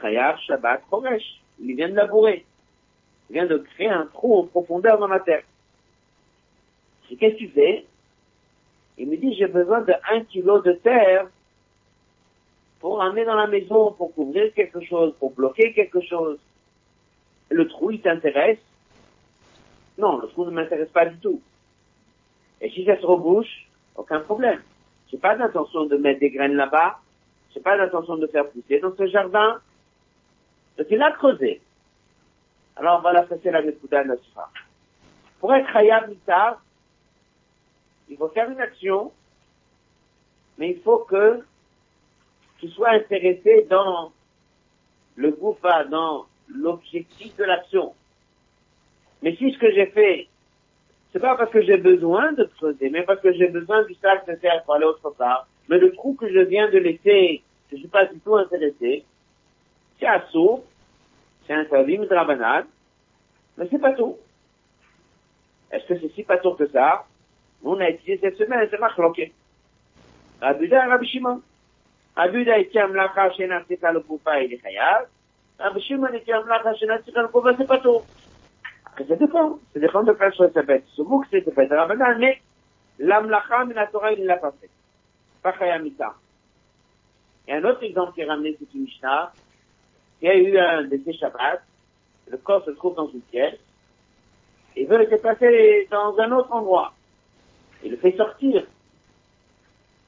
[0.00, 0.82] Chayar, Shabbat.
[1.60, 2.44] Il vient de labourer
[3.30, 5.42] vient de créer un trou en profondeur dans la terre.
[7.08, 7.84] Qu'est-ce que tu fais
[8.96, 11.26] Il me dit, j'ai besoin de un kilo de terre
[12.80, 16.38] pour amener dans la maison, pour couvrir quelque chose, pour bloquer quelque chose.
[17.50, 18.58] le trou, il t'intéresse?
[19.96, 21.40] Non, le trou ne m'intéresse pas du tout.
[22.60, 24.60] Et si ça se rebouche, aucun problème.
[25.10, 27.00] J'ai pas d'intention de mettre des graines là-bas.
[27.54, 29.60] J'ai pas d'intention de faire pousser dans ce jardin.
[30.78, 31.60] Donc il a creusé.
[32.76, 34.04] Alors voilà, ça c'est la Nekuda.
[35.40, 36.62] Pour être Hayab Mitar,
[38.08, 39.12] il faut faire une action,
[40.56, 41.44] mais il faut que
[42.58, 44.12] tu sois intéressé dans
[45.16, 47.94] le goufa, dans l'objectif de l'action.
[49.22, 50.28] Mais si ce que j'ai fait,
[51.12, 54.26] c'est pas parce que j'ai besoin de creuser, mais parce que j'ai besoin du sac
[54.28, 57.76] de terre pour aller autre part, mais le trou que je viens de laisser, je
[57.76, 59.04] suis pas du tout intéressé,
[59.98, 60.64] c'est assaut,
[61.46, 62.66] c'est interdit, banane,
[63.56, 64.16] mais c'est pas tout.
[65.70, 67.04] Est-ce que c'est si pas tout que ça?
[67.64, 69.32] On a étudié cette semaine, c'est marqué.
[70.40, 71.42] Abuda, Rabbi Shimon.
[72.16, 75.06] Abuda, il tient mlacha, shenatika le poupa, il est khayab.
[75.58, 78.02] Rabbi Shimon, il tient mlacha, shenatika le poupa, c'est pas tout.
[78.86, 79.58] Après, ça dépend.
[79.74, 80.86] Ça dépend de quelle chose ça être.
[80.94, 82.40] Ce mot que c'est fait de Rabbanan, mais
[82.98, 84.70] l'amlacha, mais la Torah, il ne l'a pas fait.
[85.42, 86.14] Pas khayamita.
[87.48, 89.32] Et un autre exemple qui est ramené, c'est une Mishnah.
[90.20, 91.62] Il y a eu un de ces Shabbats.
[92.30, 93.58] Le corps se trouve dans une pièce.
[94.76, 96.92] Il veut le déplacer dans un autre endroit.
[97.82, 98.64] Il le fait sortir.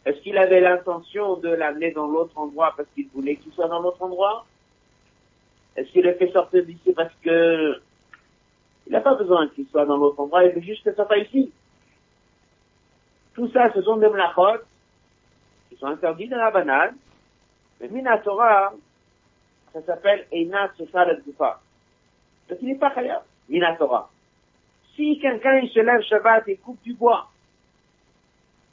[0.04, 3.80] Est-ce qu'il avait l'intention de l'amener dans l'autre endroit parce qu'il voulait qu'il soit dans
[3.80, 4.46] l'autre endroit?
[5.76, 7.80] Est-ce qu'il le fait sortir d'ici parce que
[8.86, 11.18] il n'a pas besoin qu'il soit dans l'autre endroit, il veut juste que ça soit
[11.18, 11.52] ici.
[13.34, 14.64] Tout ça, ce sont des mlachot
[15.68, 16.96] qui sont interdits dans la banane.
[17.80, 18.72] Mais Minatora,
[19.72, 24.10] ça s'appelle Eina Sefal al Donc il n'est pas khayab, Minatora.
[24.96, 27.28] Si quelqu'un il se lève Shabbat et coupe du bois,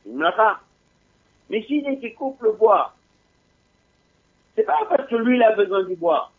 [0.05, 0.27] il me
[1.49, 2.93] Mais s'il est qui coupe le bois,
[4.55, 6.31] c'est pas parce que lui il a besoin du bois,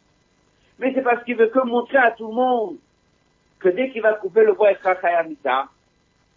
[0.79, 2.77] mais c'est parce qu'il veut que montrer à tout le monde
[3.59, 5.69] que dès qu'il va couper le bois, il sera khayamita.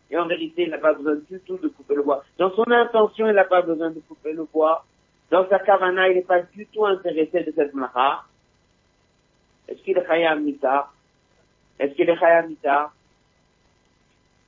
[0.09, 2.23] Et en vérité, il n'a pas besoin du tout de couper le bois.
[2.37, 4.83] Dans son intention, il n'a pas besoin de couper le bois.
[5.31, 8.25] Dans sa kavana, il n'est pas du tout intéressé de cette maha.
[9.69, 10.91] Est-ce qu'il est khayamita
[11.79, 12.91] Est-ce qu'il est khayamita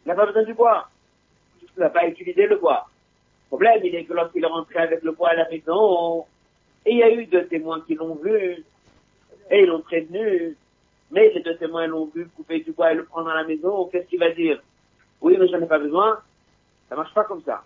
[0.06, 0.90] Il n'a pas besoin du bois.
[1.62, 2.90] Il n'a pas utilisé le bois.
[3.46, 6.26] Le problème, il est que lorsqu'il est rentré avec le bois à la maison,
[6.86, 8.66] et il y a eu deux témoins qui l'ont vu,
[9.52, 10.58] et ils l'ont prévenu,
[11.12, 13.86] mais les deux témoins l'ont vu couper du bois et le prendre à la maison,
[13.86, 14.62] qu'est-ce qu'il va dire?
[15.22, 16.20] Oui, mais j'en ai pas besoin.
[16.90, 17.64] Ça marche pas comme ça.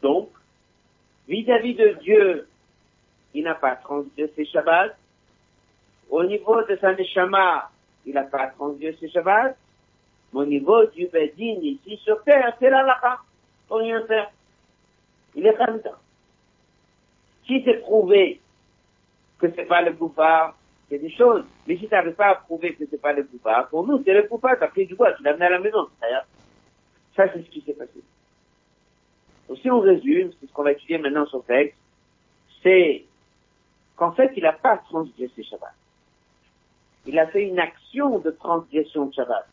[0.00, 0.30] Donc,
[1.28, 2.48] vis-à-vis de Dieu,
[3.34, 4.96] il n'a pas transgressé Shabbat.
[6.10, 7.70] Au niveau de sa neshama,
[8.04, 9.56] il n'a pas transgressé Shabbat.
[10.32, 13.18] Mais au niveau du Bedin, ici sur terre, c'est la lacha.
[13.68, 14.30] Pour rien faire.
[15.34, 15.98] Il est Khamita.
[17.46, 18.40] Si c'est prouvé
[19.38, 20.56] que c'est pas le bouffard,
[20.88, 21.44] c'est des choses.
[21.66, 24.12] Mais si tu n'arrives pas à prouver que c'est pas le coupable, pour nous, c'est
[24.12, 25.88] le coupable, t'as pris du bois, tu l'as amené à la maison.
[27.16, 28.00] Ça, c'est ce qui s'est passé.
[29.50, 31.76] Donc, si on résume, c'est ce qu'on va étudier maintenant sur le texte,
[32.62, 33.04] c'est
[33.96, 35.74] qu'en fait, il n'a pas transgressé Shabbat.
[37.06, 39.48] Il a fait une action de transgression de Shabbat.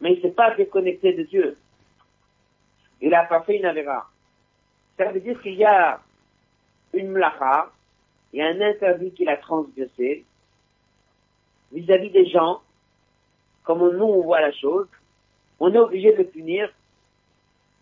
[0.00, 1.58] Mais il s'est pas déconnecté de Dieu.
[3.00, 4.08] Il n'a pas fait une avéra.
[4.98, 6.00] Ça veut dire qu'il y a
[6.92, 7.72] une mlacha,
[8.32, 10.24] il y a un interdit qu'il a transgressé
[11.72, 12.60] vis-à-vis des gens,
[13.64, 14.86] comme nous on voit la chose,
[15.58, 16.70] on est obligé de punir,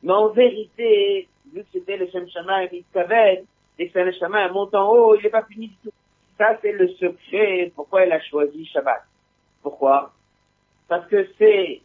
[0.03, 3.45] mais en vérité, vu que c'était le Shem Shama et Mitkaved,
[3.79, 5.93] et que le Shama monte en haut, il n'est pas puni du tout.
[6.39, 9.03] Ça, c'est le secret pourquoi il a choisi Shabbat.
[9.63, 10.13] Pourquoi?
[10.89, 11.81] Parce que c'est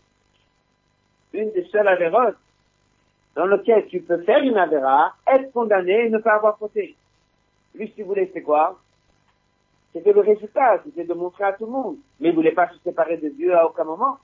[1.33, 2.37] une des seules avérotes
[3.35, 6.95] dans lesquelles tu peux faire une avéra, être condamné et ne pas avoir fauté.
[7.75, 8.79] Lui, si vous voulez, c'est quoi?
[9.93, 11.97] C'était le résultat, c'était de montrer à tout le monde.
[12.19, 14.17] Mais il voulait pas se séparer de Dieu à aucun moment.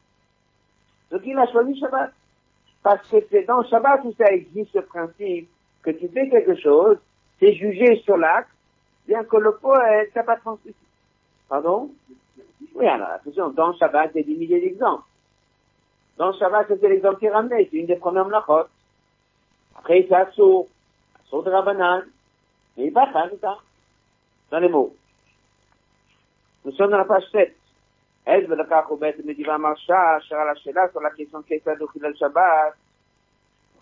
[1.12, 2.12] Donc il a choisi Shabbat.
[2.84, 5.50] Parce que c'est dans Shabbat où ça existe ce principe
[5.82, 6.98] que tu fais quelque chose,
[7.40, 8.50] c'est jugé sur l'acte,
[9.08, 10.76] bien que le poète n'a pas transmis.
[11.48, 11.90] Pardon?
[12.76, 15.04] Oui, alors attention, dans Shabbat, il y a des milliers d'exemples.
[16.18, 18.68] Dans Shabbat, c'était l'exemple qui ramené, c'est une des premières mlachot.
[19.78, 20.68] Après, c'est Assour,
[21.26, 22.04] Assour de Rabbanan,
[22.78, 23.58] mais il va ça.
[24.52, 24.96] Dans les mots.
[26.66, 27.56] Nous sommes dans la page 7.
[28.26, 32.74] Elle, Marshah, sur la question de Shabbat.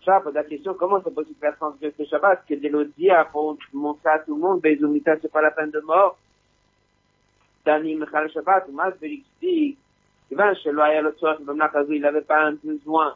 [0.03, 2.45] Pour la question, comment c'est possible la transgresser le Shabbat?
[2.47, 6.17] Que Delodia, pour montrer à tout le monde, Bezumita, c'est pas la peine de mort.
[7.63, 9.77] Dani, Mechal Shabbat, ou Mas, Félix dit,
[10.31, 13.15] Ivan, Shelo, Aya, le soir, il n'avait pas un besoin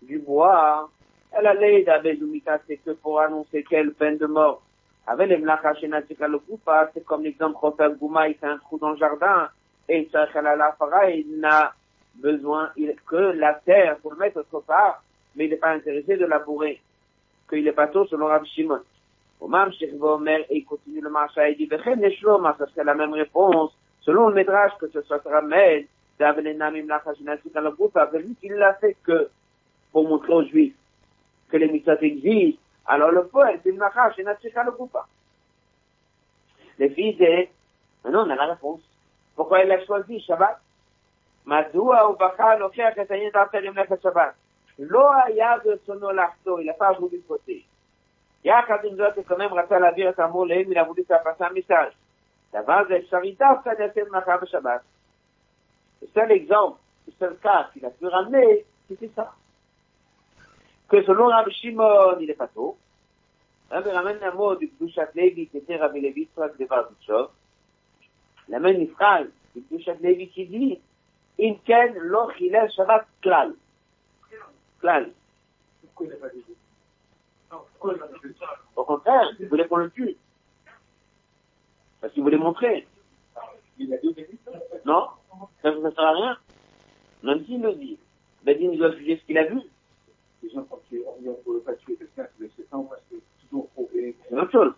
[0.00, 0.88] du bois.
[1.32, 4.62] Elle allait à Bezumita, c'est que pour annoncer quelle peine de mort.
[5.08, 8.78] Avec les Mlacha, Shenatika, le Koupa, c'est comme l'exemple, Rosa Gouma, il fait un trou
[8.78, 9.48] dans le jardin
[9.88, 11.74] et Fara, il n'a
[12.14, 12.70] besoin
[13.06, 15.02] que la terre pour le mettre autre part,
[15.34, 16.80] mais il n'est pas intéressé de labourer,
[17.48, 18.80] qu'il est pas tôt selon Rav Shimon.
[19.48, 24.28] Même Omer, et il continue le marché, il dit, ça serait la même réponse, selon
[24.28, 25.86] le métrage que ce soit Ramel,
[26.18, 29.30] Davenenamim Lachashinasi dans le groupe, avec lui qu'il l'a fait que,
[29.90, 30.74] pour montrer aux Juifs
[31.48, 34.96] que les mitzvot existent, alors le poète, c'est Nachash, et Natsika le groupe.
[36.78, 37.48] Les filles
[38.04, 38.80] maintenant on a la réponse.
[39.35, 40.57] Pourquoi il a choisi Shabbat?
[41.47, 44.33] מדוע הוא בחר להוכיח את העניין דווקא למלאכת שבת?
[44.79, 47.63] לא היה ברצונו לחזור, il n'a pas voulu sauter.
[48.43, 51.43] יחד עם זאת, הוא quand רצה להעביר את האמור להם, il a voulu faire passer
[51.43, 51.95] un message.
[52.53, 54.81] דבר זה אפשרי דווקא ליישם מלאכה בשבת.
[56.01, 59.31] Le seul exemple, le seul cas qu'il a pu ramener, c'était ça.
[60.89, 62.77] Que selon Rabbi Shimon, il est pas tôt.
[63.71, 65.11] Rabbi ramène un mot du Kdushat
[68.52, 70.78] la même phrase de Chadlevi qui dit
[71.40, 73.54] Inken loch hilel shabbat klal.
[74.78, 75.10] Klal.
[75.94, 76.44] Pourquoi il n'a pas dit
[78.76, 80.16] Au contraire, il voulait qu'on le tue.
[82.00, 82.86] Parce qu'il voulait montrer.
[84.84, 85.08] Non,
[85.62, 86.38] ça ne sert à rien.
[87.22, 87.98] Même s'il le dit,
[88.44, 89.62] Badin il doit juger ce qu'il a vu.
[90.42, 92.96] Les gens pensent qu'on ne peut pas tuer quelqu'un, mais c'est ça, on va
[93.40, 93.68] toujours.
[93.74, 94.74] C'est autre chose.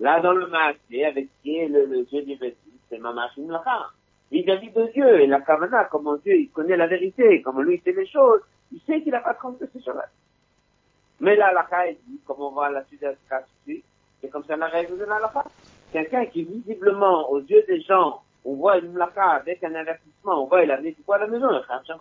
[0.00, 2.56] Là, dans le masque, avec qui est le, le Dieu du Bétis,
[2.88, 3.90] c'est ma machine là
[4.30, 5.20] vis-à-vis de Dieu.
[5.20, 8.40] Et la Kavana, comment Dieu, il connaît la vérité, comment lui, il sait les choses,
[8.72, 10.06] il sait qu'il n'a pas de ces choses-là.
[11.20, 13.42] Mais là, la dit, comme on voit la suite de cas
[14.20, 15.18] c'est comme ça la règle de la
[15.92, 20.46] Quelqu'un qui, visiblement, aux yeux des gens, on voit une mlaka avec un avertissement, on
[20.46, 21.96] voit, il a mis du poids à la maison, il a fait un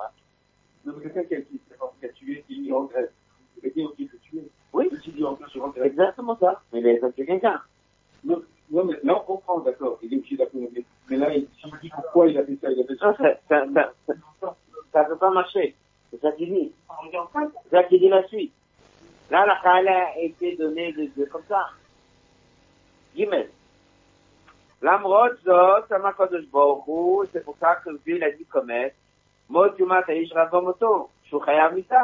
[0.87, 3.13] mais quelqu'un qui a, tué, qui regrette.
[3.61, 4.43] Quelqu'un qui a tué.
[4.72, 4.88] Oui.
[5.02, 5.92] Qui dit en plus, je regrette.
[5.92, 6.60] Exactement ça.
[6.72, 7.60] Mais il a tué quelqu'un.
[8.24, 9.98] Non, non, mais là, on comprend, d'accord.
[10.02, 10.84] Il est obligé d'accompagner.
[11.08, 13.14] Mais là, il me dit pourquoi il a fait ça, il a fait ça.
[14.92, 15.74] Ça ne peut pas marcher.
[16.10, 16.72] C'est ça qu'il dit.
[17.70, 18.52] C'est ça qu'il dit la suite.
[19.30, 21.66] Là, la Khala a été donnée de Dieu comme ça.
[23.14, 23.48] Gimel.
[24.82, 28.90] למרות זאת, אמר הקדוש ברוך הוא, c'est pour ça que Dieu a dit comme elle,
[29.50, 32.00] מות יומת האיש רב במותו, שהוא חייב מיתה.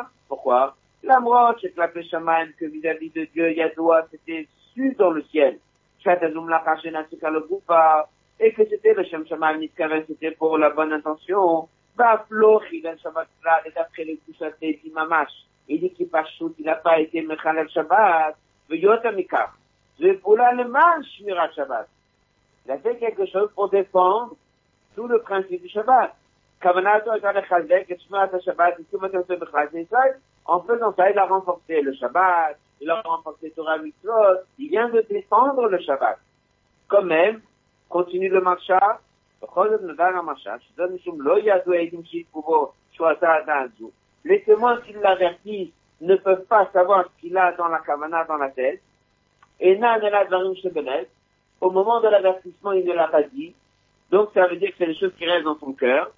[1.03, 1.09] Pourquoi?
[1.09, 5.57] למרות שכלפי שמיים, que vis-à-vis de Dieu, ידוע, c'était su dans le ciel.
[5.99, 8.01] שהתזום לאחר שנעשיקה לגופה,
[8.41, 11.69] et que c'était le Shem Shamal Niskaven, c'était pour la bonne intention.
[11.97, 15.33] Baflo, Chilel Shabbat Klal, et d'après les Kushaté, dit Mamash,
[15.69, 18.37] il dit qu'il pas shoot, il n'a pas été Mechalel Shabbat,
[18.69, 19.59] Veyota Mikar.
[19.99, 21.89] Je voulais le mal Shmirat Shabbat.
[22.65, 24.37] Il a fait quelque chose pour défendre
[24.95, 26.15] tout le principe du Shabbat.
[26.61, 31.10] Kavanato est allé Chaldek, et Shmirat Shabbat, et tout le monde est en faisant ça,
[31.10, 35.80] il a renforcé le Shabbat, il a renforcé Torah Mitzvot, il vient de défendre le
[35.80, 36.20] Shabbat.
[36.88, 37.42] Quand même,
[37.90, 39.00] continue le marcha,
[44.26, 48.38] les témoins qui l'avertissent ne peuvent pas savoir ce qu'il a dans la kavana, dans
[48.38, 48.82] la tête.
[49.60, 49.80] Et
[51.62, 53.54] au moment de l'avertissement, il ne l'a pas dit.
[54.12, 56.12] Donc ça veut dire que c'est les choses qui restent dans son cœur.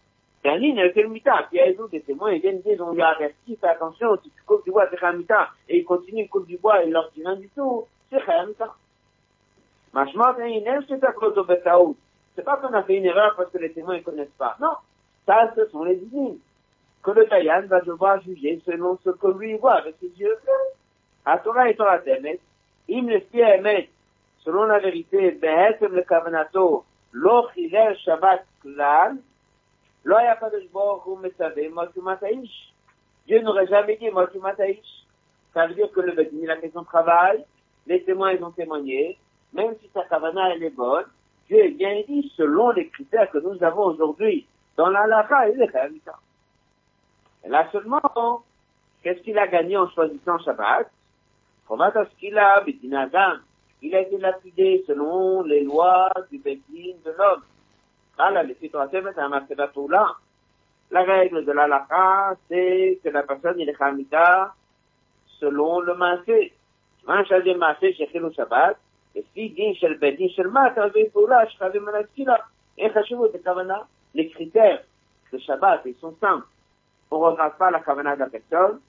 [0.46, 1.48] Et un ligne avec le mita.
[1.50, 4.16] Puis il y a des témoins, ils viennent dire, on lui a averti, fais attention,
[4.22, 5.50] si tu coupes du bois, c'est un mita.
[5.68, 8.22] Et il continue, il coupe du bois, et il leur dit rien du tout, c'est
[8.30, 8.76] un mita.
[12.36, 14.56] C'est pas qu'on a fait une erreur parce que les témoins ne connaissent pas.
[14.62, 14.74] Non.
[15.26, 16.38] Ça, ce sont les dynimes.
[17.02, 20.38] Que le Dayan va devoir juger selon ce que lui voit avec ses yeux.
[21.26, 22.40] À Torah et Torah Temet,
[22.92, 23.90] im le Emet,
[24.44, 27.48] selon la vérité, behetem le kavanato, lo
[28.06, 29.18] Shabbat klal,
[33.28, 35.06] Dieu n'aurait jamais dit ha'ish.
[35.54, 37.44] Ça veut dire que le Bedin, a fait son travail,
[37.88, 39.18] les témoins, ils ont témoigné,
[39.54, 41.06] même si sa kavana, elle est bonne,
[41.48, 44.46] Dieu est bien dit selon les critères que nous avons aujourd'hui.
[44.78, 45.70] Dans la lacha et les
[47.46, 48.44] Et là seulement,
[49.02, 50.90] qu'est-ce qu'il a gagné en choisissant Shabbat?
[52.20, 52.64] Qu'il a
[53.82, 57.42] Il a été lapidé selon les lois du Bédine de l'homme.
[58.18, 60.16] قال les situations c'est un la toula.
[60.92, 64.54] La règle de l'alaka, c'est que la personne il est khamita
[65.40, 66.54] selon le massé.
[67.08, 68.78] Man shadi massé shekhilu shabbat,
[69.16, 72.40] et si din shel bedin shel mat, avec toula, shkhavim manakila.
[72.78, 74.84] Et chachivou de kavana, les critères
[75.32, 76.48] de shabbat, ils sont simples.
[77.12, 78.80] On ne regarde pas la kavana de la personne,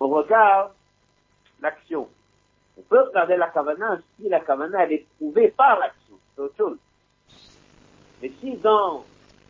[0.00, 0.72] on regarde
[1.60, 2.08] l'action.
[2.78, 6.56] On peut regarder la kavana si la kavana elle est prouvée par l'action, c'est autre
[6.56, 6.78] chose.
[8.24, 9.04] Mais si dans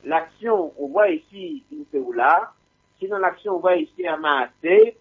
[0.04, 2.50] l'action on voit ici une féoula,
[2.98, 4.96] si dans l'action on voit ici un maasé,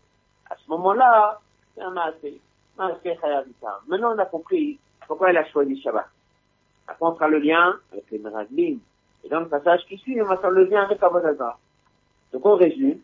[0.47, 1.41] à ce moment-là,
[1.73, 2.39] c'est un maasé.
[2.77, 6.07] Maintenant, on a compris pourquoi elle a choisi Shabbat.
[6.87, 8.77] Après, on fera le lien avec les Meraglim.
[9.23, 11.57] Et dans le passage qui suit, on va faire le lien avec Avodazara.
[12.31, 12.99] Donc, on résume.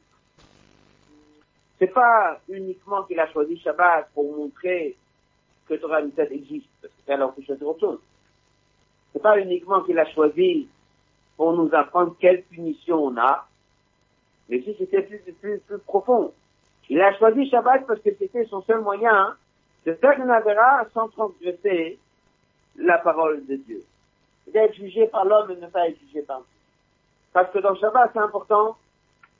[1.80, 4.96] C'est pas uniquement qu'il a choisi Shabbat pour montrer
[5.68, 8.00] que Torah Mitzvah existe, parce que c'est alors qu'il choisir autre chose.
[9.14, 10.68] C'est pas uniquement qu'il a choisi
[11.38, 13.48] pour nous apprendre quelle punition on a,
[14.50, 16.34] mais si c'était plus, plus, plus profond.
[16.90, 19.36] Il a choisi Shabbat parce que c'était son seul moyen
[19.86, 22.00] de faire une avéra sans transgresser
[22.76, 23.84] la parole de Dieu.
[24.52, 26.48] D'être jugé par l'homme et ne pas être jugé par Dieu.
[27.32, 28.76] Parce que dans Shabbat, c'est important,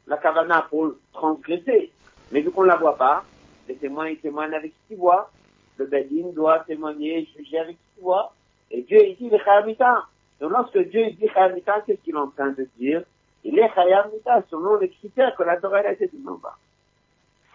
[0.06, 1.92] la kavana pour transgresser.
[2.32, 3.24] Mais vu qu'on la voit pas,
[3.68, 5.32] les témoins, ils témoignent avec ce qu'ils voient.
[5.78, 8.34] Le Bedin doit témoigner, juger avec ce qu'il voit.
[8.72, 10.06] Et Dieu, il dit le Chayamita.
[10.40, 13.04] Donc lorsque Dieu dit Chayamita, qu'est-ce qu'il est en train de dire?
[13.44, 16.58] Il est Chayamita selon les critères que la Torah a été en bas.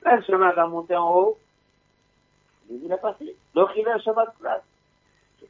[0.03, 1.39] Là, le chemin va monter en haut.
[2.71, 3.37] Il a passé.
[3.55, 4.62] Donc il a un Shabbat place.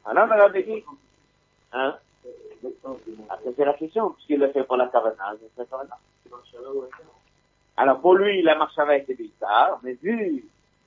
[0.05, 0.83] Alors, on avait dit,
[1.73, 1.95] hein
[3.29, 5.97] Après, c'est la question, puisqu'il le fait pour la Kavana, la.
[7.77, 10.45] Alors pour lui, la marche avait été bizarre, mais vu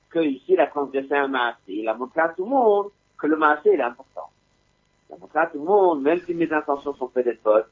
[0.09, 3.27] que ici il a transgressé un massé, il a montré à tout le monde que
[3.27, 4.28] le massé est important.
[5.09, 7.65] Il a montré à tout le monde, même si mes intentions sont peut-être bonnes,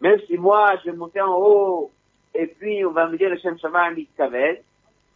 [0.00, 1.90] même si moi je vais monter en haut,
[2.34, 4.62] et puis on va me dire le Shem Shama Kavel,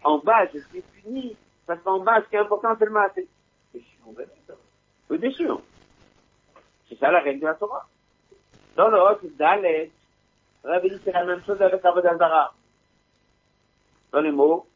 [0.03, 3.29] en bas je suis fini, parce qu'en bas ce qui est important c'est le massé.
[5.11, 5.61] Oui, bien sûr.
[6.89, 7.87] C'est ça la règle de la Torah.
[8.77, 9.91] Dans le haut, Dalet,
[10.65, 12.55] Rabbi dit c'est la même chose avec Avodazara
[14.13, 14.67] dans les mots.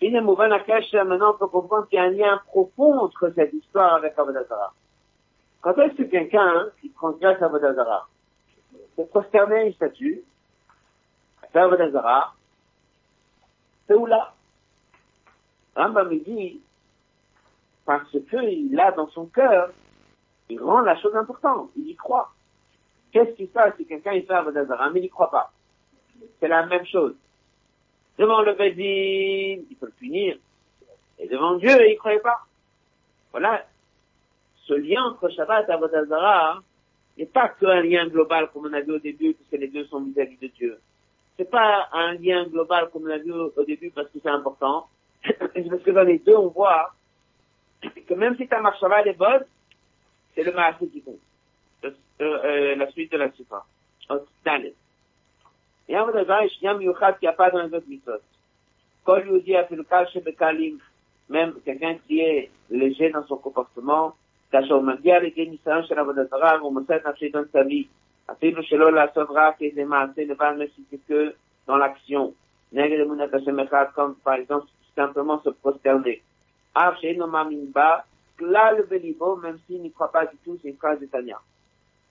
[0.00, 3.94] Il est maintenant, on peut comprendre qu'il y a un lien profond entre cette histoire
[3.94, 4.72] avec Avodazara.
[5.64, 8.06] Quand est-ce que quelqu'un, hein, qui transgresse Avodazara,
[8.96, 10.22] pour prosterner une statue,
[11.50, 12.34] fait Avodazara,
[13.86, 14.34] c'est où là?
[15.74, 16.60] Rambam me dit,
[17.86, 19.70] parce qu'il a dans son cœur,
[20.50, 22.30] il rend la chose importante, il y croit.
[23.10, 25.50] Qu'est-ce qui se passe si quelqu'un il fait Avodazara, mais il n'y croit pas?
[26.40, 27.14] C'est la même chose.
[28.18, 30.36] Devant le Bédine, il peut le punir.
[31.18, 32.44] Et devant Dieu, il ne croyait pas.
[33.32, 33.64] Voilà
[34.66, 36.62] ce lien entre Shabbat et Avodah hein,
[37.18, 40.00] n'est pas qu'un lien global comme on a vu au début, puisque les deux sont
[40.00, 40.78] vis-à-vis de Dieu.
[41.36, 44.88] C'est pas un lien global comme on a vu au début parce que c'est important.
[45.24, 46.92] parce que dans les deux, on voit
[48.06, 49.44] que même si ta marchava est bonne,
[50.34, 51.18] c'est le Mahasé qui compte.
[51.84, 51.90] Euh,
[52.20, 53.64] euh, la suite de la Sikha.
[55.88, 58.22] Et Avodah Zara est chien miouchad qui a pas dans les autres mythos.
[59.04, 60.78] Quand je vous dis à Filkal Shebekalim,
[61.28, 64.14] même quelqu'un qui est léger dans son comportement,
[64.53, 67.85] כאשר הוא מגיע לידי ניסיון של עבודת זרה והוא מוצא את נפשי dans sa vie,
[68.31, 70.53] אפילו שלא לעשות רק איזה מעשה לבד
[71.09, 71.31] que
[71.67, 72.31] dans l'action,
[72.73, 76.19] נגד אמונת השם אחד, comme par exemple simplement se prosterner.
[76.73, 77.97] אף שאינו מאמין בה,
[78.39, 81.39] כלל בליבו, même s'il n'y croit pas du tout, c'est une phrase de Tania.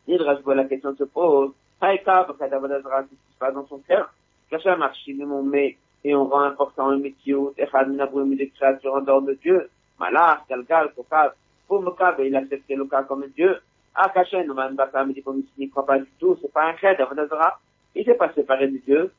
[0.08, 4.12] Nidrash, la question se pose, Haïka, parce qu'à ce qui se passe dans son cœur.
[4.50, 9.00] Kacha marchim, on met et on rend important un métier, Echad minabrim des créatures en
[9.00, 9.70] dehors de Dieu.
[10.00, 11.32] Malach, Galgal, Kokav,
[11.81, 13.57] Mukabe, il le cas comme Dieu.
[13.95, 17.59] Ah, Me dit comme il n'y croit pas du tout, c'est pas un chef d'Avnazra.
[17.95, 19.11] Il s'est pas séparé de Dieu.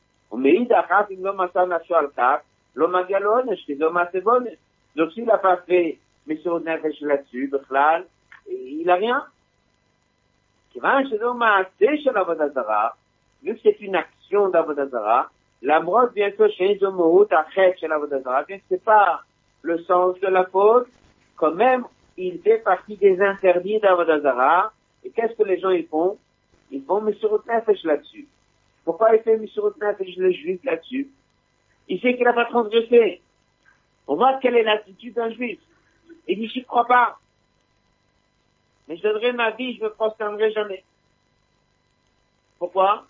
[4.95, 5.97] Donc s'il n'a pas fait
[6.27, 7.51] là-dessus,
[8.47, 9.23] il n'a rien.
[13.43, 15.29] Vu que c'est une action d'Avodazara,
[15.61, 19.21] l'amrod, bien que chez Zomohut, Achet, chez bien c'est pas
[19.61, 20.87] le sens de la faute,
[21.37, 21.85] quand même,
[22.17, 26.17] il fait partie des interdits d'Avodah Zarah, et qu'est-ce que les gens ils font?
[26.71, 28.27] Ils font Mishurut Nefesh là-dessus.
[28.83, 31.09] Pourquoi il fait Mishurut Nefesh le juif là-dessus?
[31.87, 33.21] Il sait qu'il n'a pas transgressé.
[34.07, 35.59] On voit quelle est l'attitude d'un juif.
[36.27, 37.19] Il dit, j'y crois pas.
[38.87, 40.83] Mais je donnerai ma vie, je me prosternerai jamais.
[42.57, 43.05] Pourquoi?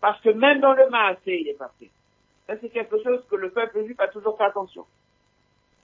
[0.00, 1.90] Parce que même dans le maasé, il n'est pas prêt.
[2.46, 4.86] Ça, c'est quelque chose que le peuple juif a toujours fait attention.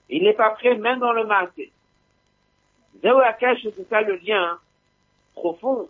[0.08, 1.72] Il n'est pas prêt même dans le maasé.
[3.04, 4.58] Akash, c'est ça le lien
[5.34, 5.88] profond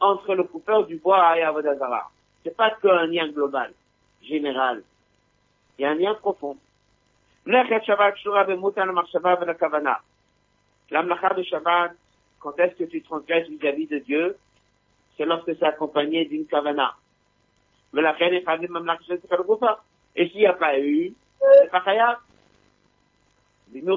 [0.00, 2.10] entre le coupeur du bois et Avodazara.
[2.42, 3.72] C'est pas qu'un lien global,
[4.22, 4.82] général.
[5.78, 6.56] Il y a un lien profond.
[7.46, 7.96] L'amlacha
[11.34, 11.92] de Shabbat
[12.40, 14.36] quand est-ce que tu transgresses vis-à-vis de Dieu?
[15.16, 16.94] C'est lorsque c'est accompagné d'une kavana.
[17.92, 18.98] Mais la reine est pas même la
[20.16, 22.18] Et s'il n'y a pas eu, c'est pas khayab.
[23.74, 23.96] nous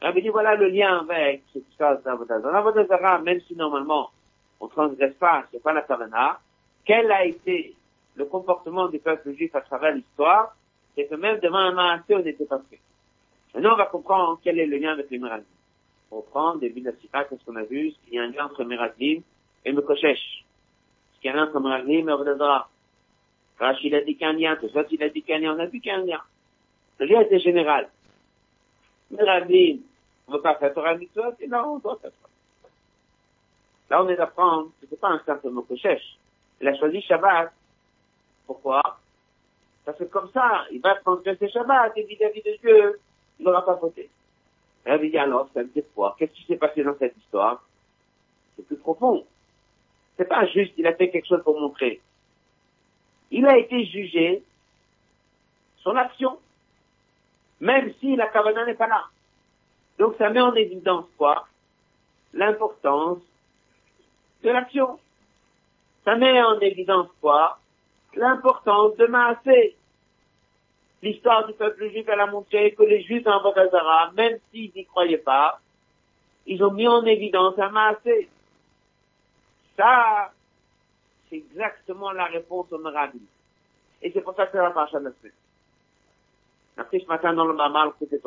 [0.00, 4.10] Rabbi dit, voilà le lien avec ce qui se passe dans Dans même si normalement
[4.60, 6.38] on transgresse pas, c'est pas la kavana,
[6.84, 7.74] quel a été
[8.14, 10.54] le comportement du peuple juif à travers l'histoire,
[10.94, 12.80] c'est que même devant un maasé, on n'était pas fait.
[13.54, 15.44] Maintenant, on va comprendre quel est le lien avec les miraglim.
[16.10, 18.46] On prend début de la sira, qu'est-ce qu'on a vu, qu'il y a un lien
[18.46, 19.22] entre miraglim
[19.64, 20.44] et Mekoshesh.
[21.14, 22.68] Ce qu'il y a un lien entre miraglim et Avodazara?
[23.58, 25.36] Rachid a dit qu'il y a un lien, ça, il a dit qu'il y a
[25.36, 26.20] un lien, on a vu qu'il y a un lien.
[26.98, 27.88] Le lien était général.
[29.10, 29.80] Miraglim,
[30.28, 32.10] on pas faire Torah mitzvot, et non, on doit faire
[33.88, 36.18] Là, on est d'apprendre que c'est pas un simple Mekoshesh.
[36.60, 37.52] Il a choisi Shabbat.
[38.46, 38.82] Pourquoi?
[39.84, 43.00] Parce que comme ça, il va transgresser Shabbat et vis-à-vis de Dieu,
[43.38, 44.10] il n'aura pas voté.
[44.84, 47.62] Rabbi dit alors, me dit quoi Qu'est-ce qui s'est passé dans cette histoire?
[48.56, 49.24] C'est plus profond.
[50.16, 52.00] C'est pas juste, il a fait quelque chose pour montrer.
[53.30, 54.42] Il a été jugé
[55.82, 56.38] son action,
[57.60, 59.04] même si la kavana n'est pas là.
[59.98, 61.46] Donc ça met en évidence quoi
[62.32, 63.18] L'importance
[64.42, 64.98] de l'action.
[66.04, 67.58] Ça met en évidence quoi
[68.14, 69.76] L'importance de Maasé
[71.02, 74.84] l'histoire du peuple juif, elle a montré que les juifs en Vodazara, même s'ils n'y
[74.86, 75.60] croyaient pas,
[76.46, 78.28] ils ont mis en évidence un maasé.
[79.76, 80.32] Ça,
[81.28, 83.18] c'est exactement la réponse au miracle.
[84.02, 85.30] Et c'est pour ça que c'est la parcha de la.
[86.78, 88.20] Après, ce matin, dans le Mamal, côté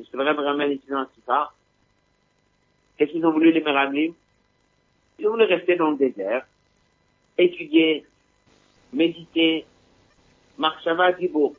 [0.00, 1.06] Torah, puisque le Rebbe ramène ici le
[2.96, 4.14] qu'est-ce qu'ils ont voulu les Meraglim?
[5.18, 6.46] Ils ont voulu rester dans le désert,
[7.36, 8.06] étudier,
[8.92, 9.66] méditer,
[10.58, 11.54] Marshava Zibo.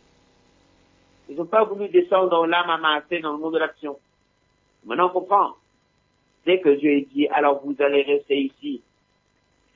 [1.29, 3.97] Ils n'ont pas voulu descendre dans l'âme amassée dans le monde de l'action.
[4.85, 5.55] Maintenant, on comprend.
[6.45, 8.81] Dès que Dieu a dit, alors vous allez rester ici,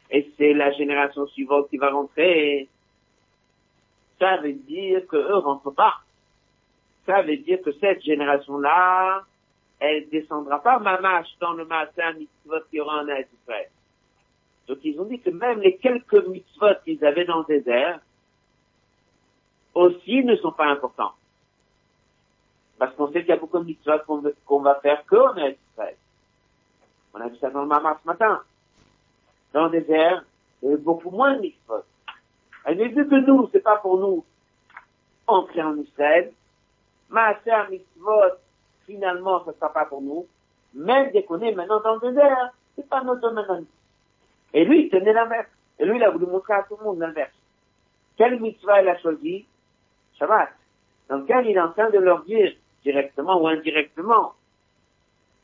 [0.10, 2.68] et c'est la génération suivante qui va rentrer,
[4.20, 6.02] ça veut dire que eux rentrent pas.
[7.06, 9.24] Ça veut dire que cette génération-là,
[9.80, 13.70] elle descendra pas mamache dans le matin mitzvot qui aura en Israël.
[14.68, 18.00] Donc ils ont dit que même les quelques mitzvot qu'ils avaient dans le désert,
[19.74, 21.14] aussi ne sont pas importants.
[22.78, 25.96] Parce qu'on sait qu'il y a beaucoup de mitzvot qu'on va faire qu'en Israël.
[27.14, 28.42] On a vu ça dans le Mamar ce matin.
[29.54, 30.24] Dans le désert,
[30.64, 31.84] il y a beaucoup moins de mitzvot.
[32.66, 34.26] Elle est vu que nous, c'est pas pour nous
[35.28, 36.34] entrer en Israël.
[37.10, 38.38] Maaser mitzvot,
[38.86, 40.28] finalement, ce sera pas pour nous.
[40.74, 43.66] Même est maintenant dans le désert, c'est pas notre domaine.
[44.54, 45.50] Et lui, il tenait l'inverse.
[45.80, 47.34] Et lui, il a voulu montrer à tout le monde l'inverse.
[48.18, 49.46] Quelle mitzvah il a choisi?
[50.18, 50.50] Shabbat,
[51.10, 52.54] dans lequel il est en train de leur dire,
[52.84, 54.34] directement ou indirectement,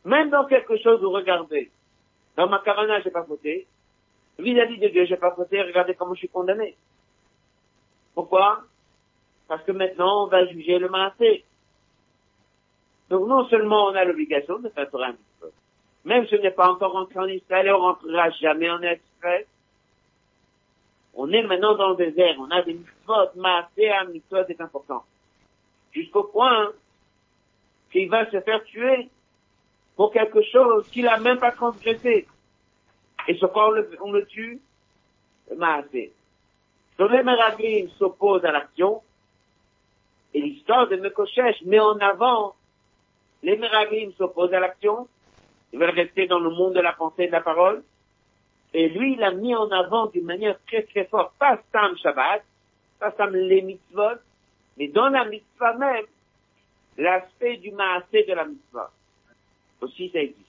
[0.06, 1.70] même dans quelque chose où regardez,
[2.38, 3.68] dans ma carana, j'ai pas fauté,
[4.40, 6.76] vis-à-vis de Dieu, j'ai pas fauté, regardez comment je suis condamné.
[8.14, 8.64] Pourquoi?
[9.48, 11.44] Parce que maintenant, on va juger le massé.
[13.12, 15.12] Donc non seulement on a l'obligation de faire Torah
[16.06, 19.46] même si on n'est pas encore rentré en Israël et on rentrera jamais en Israël,
[21.14, 25.04] on est maintenant dans le désert, on a des mitzvot, un mitzvot est important.
[25.92, 26.72] Jusqu'au point
[27.92, 29.10] qu'il va se faire tuer
[29.96, 32.26] pour quelque chose qu'il a même pas transgressé.
[33.28, 34.60] Et ce quoi on le, tue?
[35.56, 36.14] Maasé.
[36.98, 39.02] Donc les Meraglim s'opposent à l'action,
[40.34, 42.56] et l'histoire de Mekoshesh met en avant
[43.44, 45.08] les Meraglim s'opposent à l'action,
[45.74, 47.84] ils veulent rester dans le monde de la pensée et de la parole,
[48.74, 52.44] et lui, il a mis en avant d'une manière très très forte, pas Sam Shabbat,
[53.00, 54.20] pas Sam les mitzvot,
[54.78, 56.06] mais dans la mitzvah même,
[56.98, 58.92] l'aspect du maasé de la mitzvah.
[59.82, 60.48] Aussi, ça existe.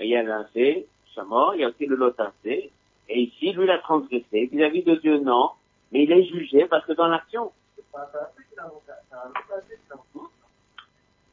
[0.00, 0.86] Il y a l'ancé,
[1.26, 2.70] mort, il y a aussi le lotancé,
[3.08, 4.46] et ici, lui, il a transgressé.
[4.52, 5.50] Vis-à-vis de Dieu, non,
[5.90, 7.50] mais il est jugé parce que dans l'action.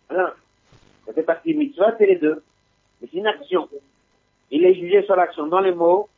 [0.10, 0.36] Alors,
[1.06, 2.44] ça fait partie mitzvah, c'est les deux.
[3.02, 3.70] Mais c'est une action.
[4.52, 6.10] Il est jugé sur l'action dans les mots,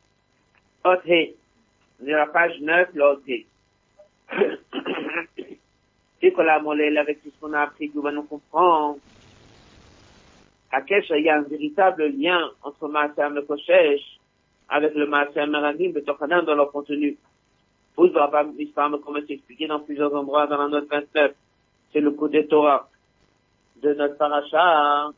[0.84, 1.34] Hot C'est
[2.00, 3.20] la page 9, l'Hot
[6.20, 8.98] Et que la molelle, avec tout ce qu'on a appris, nous allons comprendre?
[10.70, 14.18] À quel il y a un véritable lien entre Maaser Mekoshesh
[14.68, 17.16] avec le Maaser Meradim de Tochanan dans leur contenu.
[17.96, 18.28] Vous ne pas
[18.98, 21.34] comme c'est expliqué dans plusieurs endroits dans la note 29.
[21.92, 22.88] C'est le coup de Torah
[23.82, 25.10] de notre paracha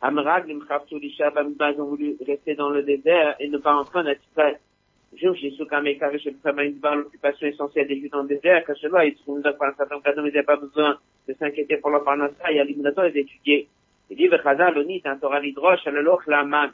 [0.00, 4.06] Amrag, Mchavtoulisha, Bamidba, ils ont voulu rester dans le désert et ne pas entrer en
[4.06, 4.58] Israël.
[5.16, 9.14] Juif, Jésus, Kameka, Réchel, Bamidba, l'occupation essentielle des Juifs dans le désert, que cela, ils
[9.16, 12.60] trouvent par un certain mais ils n'avaient pas besoin de s'inquiéter pour leur parnassa et
[12.60, 13.68] à l'immunation et d'étudier
[14.10, 16.72] Il dit, Vechazaloni, un Torah l'hydroche, loch la man.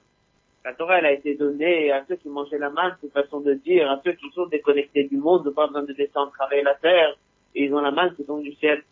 [0.64, 3.54] La Torah, elle a été donnée à ceux qui mangeaient la manne, c'est façon de
[3.54, 6.74] dire, à ceux qui sont déconnectés du monde, de pas besoin de descendre travailler la
[6.74, 7.16] terre,
[7.54, 8.82] et ils ont la manne qui tombe du ciel.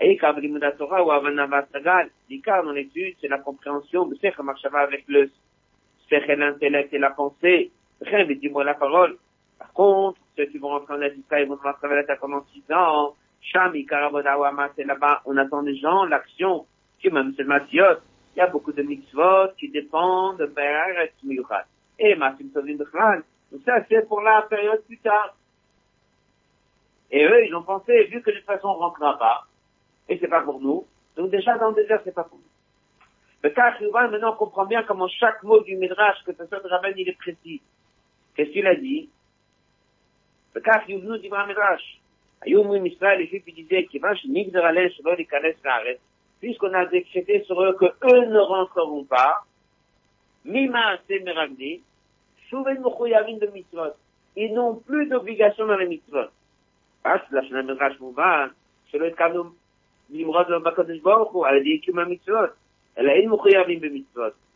[0.00, 4.80] Et comme la Torah ou Avanavasagal, l'Ikar dans l'étude, c'est la compréhension de ce marchava
[4.80, 5.30] avec le
[6.10, 7.70] et l'intellect et la pensée.
[8.00, 9.16] dis-moi la parole.
[9.58, 13.14] Par contre, ceux qui vont rentrer en Israël, ils vont travailler terre pendant six ans.
[13.40, 16.66] Sham, Ikarabodawama, c'est là-bas, on attend des gens, l'action,
[17.00, 18.00] qui même c'est le Masiot,
[18.34, 21.08] il y a beaucoup de mitzvot qui dépendent de Be'er
[21.98, 23.20] et Et Masim Tovin Bechlan.
[23.50, 25.34] Donc ça, c'est pour la période plus tard.
[27.10, 29.46] Et eux, ils ont pensé, vu que de toute façon, on rentrera pas,
[30.08, 30.86] et c'est pas pour nous,
[31.16, 32.44] donc déjà dans le désert, c'est pas pour nous.
[33.42, 33.74] Le cas
[34.08, 37.08] maintenant, on comprend bien comment chaque mot du Midrash, que ce soit de Rabban, il
[37.08, 37.60] est précis.
[38.34, 39.08] Qu'est-ce qu'il a dit?
[40.54, 42.00] Le cas nous dit le Midrash.
[42.42, 43.88] Ayum Israël, les Juifs, ils disaient,
[44.58, 45.98] râler, je vais les caresser
[46.40, 49.44] puisqu'on a décrété sur eux que eux ne rentreront pas,
[50.44, 50.98] Mima
[52.52, 53.94] Mouchouyavin de mitzvot.
[54.36, 56.28] Ils n'ont plus d'obligation dans les mitzvot.
[57.04, 58.48] Ah, c'est la chaîne Medrash Mouvan,
[58.90, 59.10] c'est le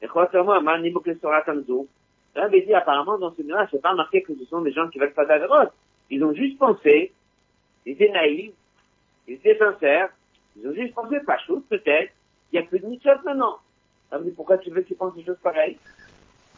[0.08, 1.88] quoi que moi, ma Nimok le Sorat Amzou,
[2.34, 4.98] Là, dit, apparemment, dans ce Midrash, c'est pas marqué que ce sont des gens qui
[4.98, 5.72] veulent pas d'avérote.
[6.10, 7.12] Ils ont juste pensé,
[7.84, 8.52] ils étaient naïfs,
[9.26, 10.10] ils étaient sincères,
[10.56, 12.12] ils ont juste pensé, pas chose, peut-être,
[12.52, 13.58] il n'y a plus de mitzvot maintenant.
[14.12, 15.78] Me dit, pourquoi tu veux qu'ils pensent des choses pareilles?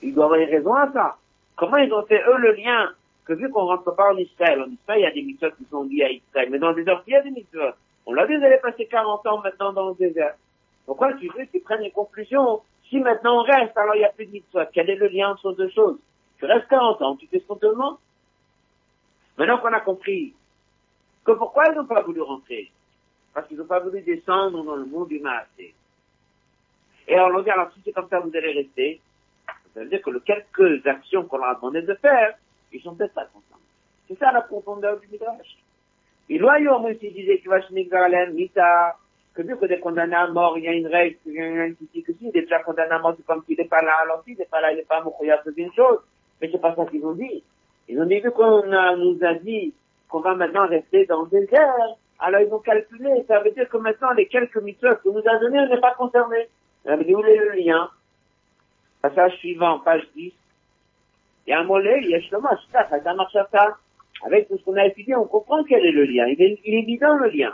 [0.03, 1.17] Ils doivent avoir raison à ça.
[1.57, 2.91] Comment ils ont fait, eux, le lien
[3.25, 5.65] que vu qu'on rentre pas en Israël, en Israël, il y a des mitzvot qui
[5.71, 7.73] sont liés à Israël, mais dans le désert, il y a des mitzvot.
[8.07, 10.35] On l'a vu, ils allaient passer 40 ans maintenant dans le désert.
[10.87, 14.11] Pourquoi tu veux qu'ils prennent les conclusions Si maintenant on reste, alors il n'y a
[14.11, 14.61] plus de mitzvot.
[14.73, 15.99] Quel est le lien entre deux choses?
[16.39, 17.97] Tu restes 40 ans, tu fais ce qu'on te demande
[19.39, 20.35] Maintenant qu'on a compris
[21.25, 22.71] que pourquoi ils n'ont pas voulu rentrer?
[23.33, 25.75] Parce qu'ils n'ont pas voulu descendre dans le monde du Maasé.
[27.09, 29.01] Et alors, on dit, alors si c'est comme ça, vous allez rester,
[29.75, 32.37] ça veut dire que les quelques actions qu'on leur a demandé de faire,
[32.73, 33.61] ils sont peut-être pas contents.
[34.09, 35.57] C'est ça la profondeur du Midrash.
[36.31, 37.93] Aussi disait que Vachnik
[38.33, 38.97] Mita,
[39.35, 41.67] que vu que des condamnés à mort, il y a une règle, il y a
[41.67, 43.83] une qui dit que s'il est déjà condamné à mort, c'est comme s'il n'est pas
[43.83, 45.99] là, alors s'il n'est pas là, il n'est pas mourir, c'est une chose.
[46.41, 47.43] Mais c'est pas ça qu'ils ont dit.
[47.89, 48.63] Ils ont dit, vu qu'on
[48.97, 49.75] nous a dit
[50.09, 53.77] qu'on va maintenant rester dans le désert, alors ils ont calculé, ça veut dire que
[53.79, 56.49] maintenant les quelques mitzvot qu'on nous a donnés, on n'est pas concernés.
[56.87, 57.91] Alors où est le lien?
[59.01, 60.33] Passage suivant, page 10.
[61.47, 63.77] Il y a un mollet, il y a justement, ça, ça marche à ça.
[64.25, 66.27] Avec tout ce qu'on a étudié, on comprend quel est le lien.
[66.27, 67.53] Il est, il est évident le lien.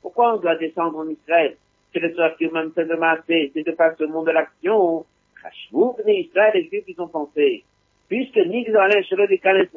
[0.00, 1.56] Pourquoi on doit descendre en Israël?
[1.92, 5.04] C'est le soir qui même c'est de faire ce monde de l'action.
[5.72, 7.64] Venez Israël, les Juifs, ils ont pensé
[8.08, 9.28] puisque Nigdalen Shalom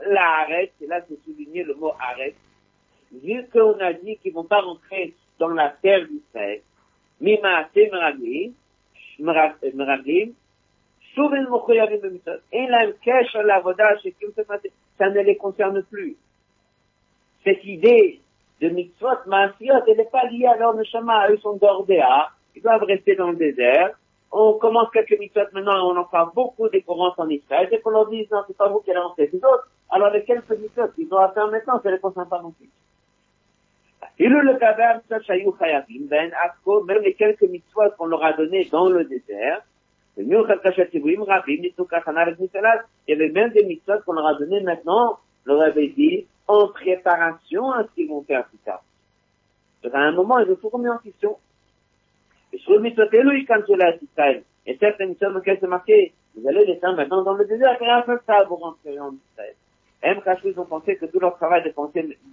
[0.07, 2.35] l'arrête, et là c'est souligné le mot arrête,
[3.11, 6.61] vu qu'on a dit qu'ils vont pas rentrer dans la terre d'Israël,
[7.19, 7.69] Mima
[9.73, 10.31] Meraglim,
[11.15, 13.89] Souven Mochoyavim Bemitzot, et la cache à la voda,
[14.97, 16.15] ça ne les concerne plus.
[17.43, 18.21] Cette idée
[18.61, 22.83] de mitzvot, maasiot, elle n'est pas liée à leur neshama, eux sont d'ordéa, ils doivent
[22.83, 23.97] rester dans le désert,
[24.31, 27.89] on commence quelques mitzvot maintenant, on en parle beaucoup des courants en Israël, et qu'on
[27.89, 29.67] leur dit, non, c'est pas vous qui allez en faire, c'est d'autres.
[29.89, 30.87] Alors les quelques mitzvot?
[30.95, 32.69] Qu'ils doivent faire maintenant, ça les concerne pas non plus.
[34.19, 34.43] Et ben,
[36.87, 39.63] même les quelques mitzvot qu'on leur a donnés dans le désert,
[40.17, 40.27] il
[43.07, 47.71] y avait même des mitzvot qu'on leur a donnés maintenant, leur avait dit, en préparation
[47.71, 48.83] à ce qu'ils vont faire plus tard.
[49.83, 51.37] Donc à un moment, ils ont tout remis en question.
[52.53, 53.99] Et sur le mitzvot Elohim, quand cela est
[54.67, 58.43] et certaines c'est marqué, vous allez descendre maintenant dans le désert, et un peu ça,
[58.43, 59.55] vous rentrez en Israël.
[60.03, 60.19] M.
[60.45, 61.63] ils ont pensé que tout leur travail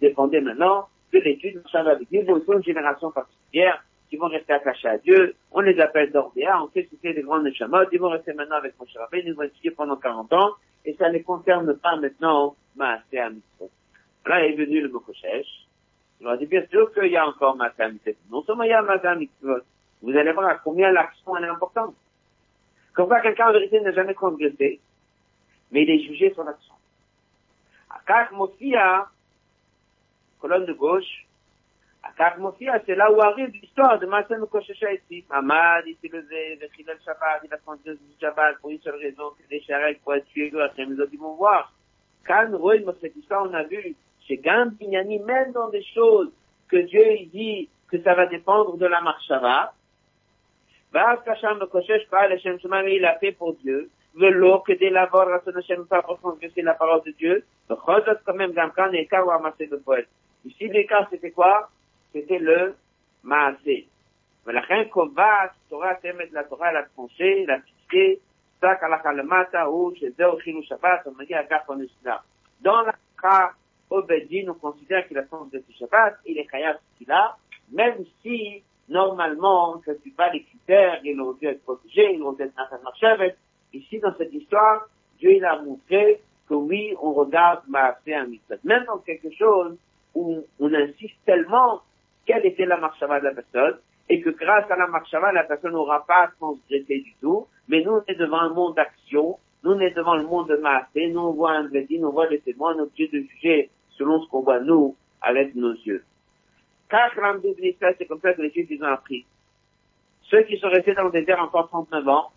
[0.00, 2.00] dépendait, maintenant de l'étude de Shabbat.
[2.10, 5.34] Ils vont une génération particulière qui vont rester attachés à Dieu.
[5.52, 7.90] On les appelle d'Ordéa, on sait que c'est des grands Neshamot.
[7.92, 10.52] Ils vont rester maintenant avec Moshe Rabbein, ils vont étudier pendant 40 ans,
[10.84, 13.70] et ça ne les concerne pas maintenant, Maasé à Mitzvot.
[14.26, 15.66] Là est venu le Mokoshesh.
[16.20, 18.12] Il leur dit, bien sûr qu'il y a encore Maasé à Mitzvot.
[18.30, 19.60] Non seulement il y a Maasé à Mitzvot,
[20.02, 21.94] vous allez voir à combien l'action est importante.
[22.94, 24.80] Comme quoi quelqu'un en vérité n'a jamais transgressé,
[25.70, 26.74] mais il est jugé sur l'action.
[27.90, 29.08] Akar Mofia,
[30.40, 31.26] colonne de gauche,
[32.03, 35.23] Akar Mofia, c'est là où arrive l'histoire de Masen Koshecha ici.
[35.29, 38.95] Ahmad, il s'est levé, il le Shabbat, il a transgressé du Shabbat pour une seule
[38.95, 41.71] raison, que les charrettes pour être tués, après les autres ils vont voir.
[42.27, 43.95] Quand Roy, cette histoire, on a vu,
[44.27, 46.31] chez Gam même dans des choses
[46.67, 49.73] que Dieu, il dit que ça va dépendre de la marchava,
[50.93, 55.57] ואז כאשר מקושש בעל לשם שמיים il a fait pour Dieu, ולא כדי לעבור רצון
[55.57, 59.17] השם pas pour transgresser la parole de Dieu, בכל זאת quand même גם כאן העיקר
[59.17, 60.03] הוא המעשה בפועל.
[60.45, 61.67] Ici l'écart c'était quoi
[62.17, 62.73] C'était le
[63.23, 63.79] מעשה.
[64.45, 67.97] ולכן קובעת תורת אמת לתורה לתחושה, לתפקה,
[68.57, 72.15] פסק הלכה למטה הוא שזהו חילול שבת, on מגיע כך לנסדר.
[72.63, 73.51] Dans l'alakha,
[73.89, 77.35] au Bedin, on considère qu'il a transgressé Shabbat, il est chayav tefila,
[77.71, 82.23] même si, normalement, ça ne suit pas les critères, il aurait dû être protégé, il
[82.23, 83.35] aurait dû être Nathan Marchevet.
[83.73, 84.87] Ici, dans cette histoire,
[85.19, 88.55] Dieu, il a montré que oui, on regarde Maasé un mitzvah.
[88.63, 89.77] Même dans quelque chose
[90.15, 91.81] où on insiste tellement
[92.28, 93.78] quelle était la marchava de la personne,
[94.10, 97.92] et que grâce à la marchava, la personne n'aura pas transgressé du tout, mais nous,
[97.92, 101.20] on est devant un monde d'action, nous, on est devant le monde de Maasé, nous,
[101.20, 104.28] on voit un Bédine, on voit les témoins, on est obligé de juger selon ce
[104.28, 106.04] qu'on voit nous, avec nos yeux.
[106.90, 109.24] Car c'est comme ça que les Juifs, ils ont appris.
[110.24, 112.30] Ceux qui sont restés dans le désert encore 39 ans,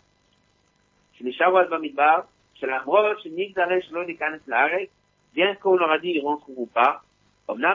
[1.16, 2.26] c'est les Shawad Bamidbar,
[2.58, 2.82] c'est la
[3.26, 4.88] Nigdaresh, Lo, Nikanes, Laaret,
[5.34, 7.02] bien qu'on leur a dit, ils rentreront pas.
[7.48, 7.74] Bien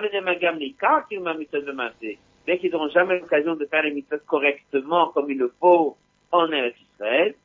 [2.57, 5.97] qu'ils n'auront jamais l'occasion de faire les mitzvot correctement comme il le faut
[6.31, 7.35] en Eretz Israël,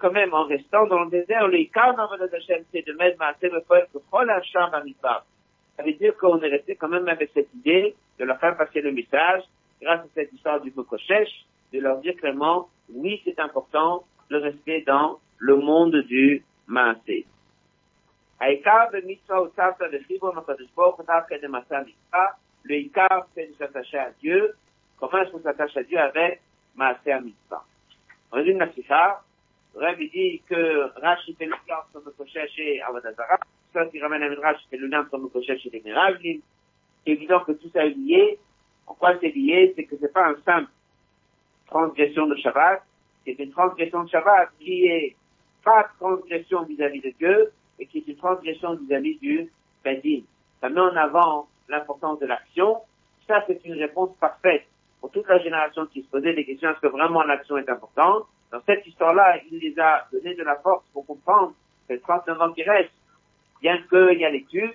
[0.00, 1.94] quand même, en restant dans le désert, le Ikar
[2.72, 5.26] c'est de mettre Maaseh Befouel que Chol Hacham Amidbar.
[5.76, 8.80] Ça veut dire qu'on est resté quand même avec cette idée de leur faire passer
[8.80, 9.42] le message,
[9.80, 14.82] grâce à cette histoire du Mokoshesh, de leur dire clairement, oui, c'est important de rester
[14.86, 17.26] dans le monde du Maaseh.
[18.41, 22.25] העיקר במצווה הוא צוותא וחיבור עם הקדוש ברוך הוא דווקא למעשה המצווה,
[22.65, 24.53] לעיקר c'est de s'attacher à Dieu.
[24.99, 26.39] Comment est-ce qu'on s'attache à Dieu avec
[26.75, 27.59] מעשה המצווה?
[28.31, 29.21] On résume la sikha.
[29.75, 33.37] Rabbi dit que Rashi fait le lien entre Mekoshesh et Avodazara.
[33.73, 36.41] Ça qui ramène à Midrash fait le lien entre Mekoshesh et les Meraglim.
[37.05, 38.37] C'est évident que tout ça est lié.
[38.87, 39.73] En quoi c'est lié?
[39.75, 40.71] C'est que c'est pas un simple
[41.67, 42.81] transgression de Shabbat.
[43.25, 45.15] C'est une transgression de Shabbat qui est
[45.63, 47.51] pas transgression vis-à-vis de Dieu,
[47.82, 49.50] et qui est une transgression vis-à-vis du
[49.84, 50.22] Bedin.
[50.60, 52.76] Ça met en avant l'importance de l'action.
[53.26, 54.64] Ça, c'est une réponse parfaite
[55.02, 58.24] pour toute la génération qui se posait des questions, est-ce que vraiment l'action est importante?
[58.52, 61.54] Dans cette histoire-là, il les a donné de la force pour comprendre
[61.88, 62.92] que 39 ans qui restent,
[63.60, 64.74] bien qu'il y a l'étude,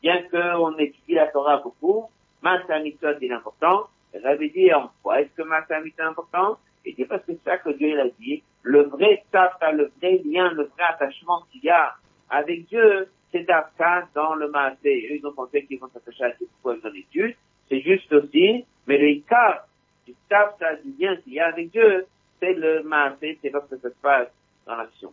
[0.00, 2.08] bien qu'on étudie la Torah beaucoup,
[2.42, 3.88] Mitzvot est important.
[4.14, 7.58] J'avais dit, en quoi est-ce que Mitzvot est important Et dit parce que c'est ça
[7.58, 8.42] que Dieu l'a dit.
[8.62, 11.94] Le vrai taf, le vrai lien, le vrai attachement qu'il y a
[12.30, 15.08] avec Dieu, c'est d'Afka dans le Maasé.
[15.10, 17.36] Eux, ils ont pensé qu'ils vont s'attacher à ces l'étude.
[17.68, 19.66] C'est juste aussi, mais le Ikar,
[20.06, 22.06] du Tafta, du lien qu'il y a avec Dieu,
[22.40, 24.28] c'est le Maasé, c'est lorsque ça se passe
[24.66, 25.12] dans l'action.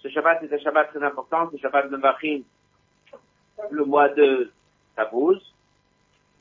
[0.00, 2.42] Ce Shabbat est un Shabbat très important, c'est Shabbat de Machim,
[3.70, 4.50] le mois de
[4.96, 5.40] Tabouz.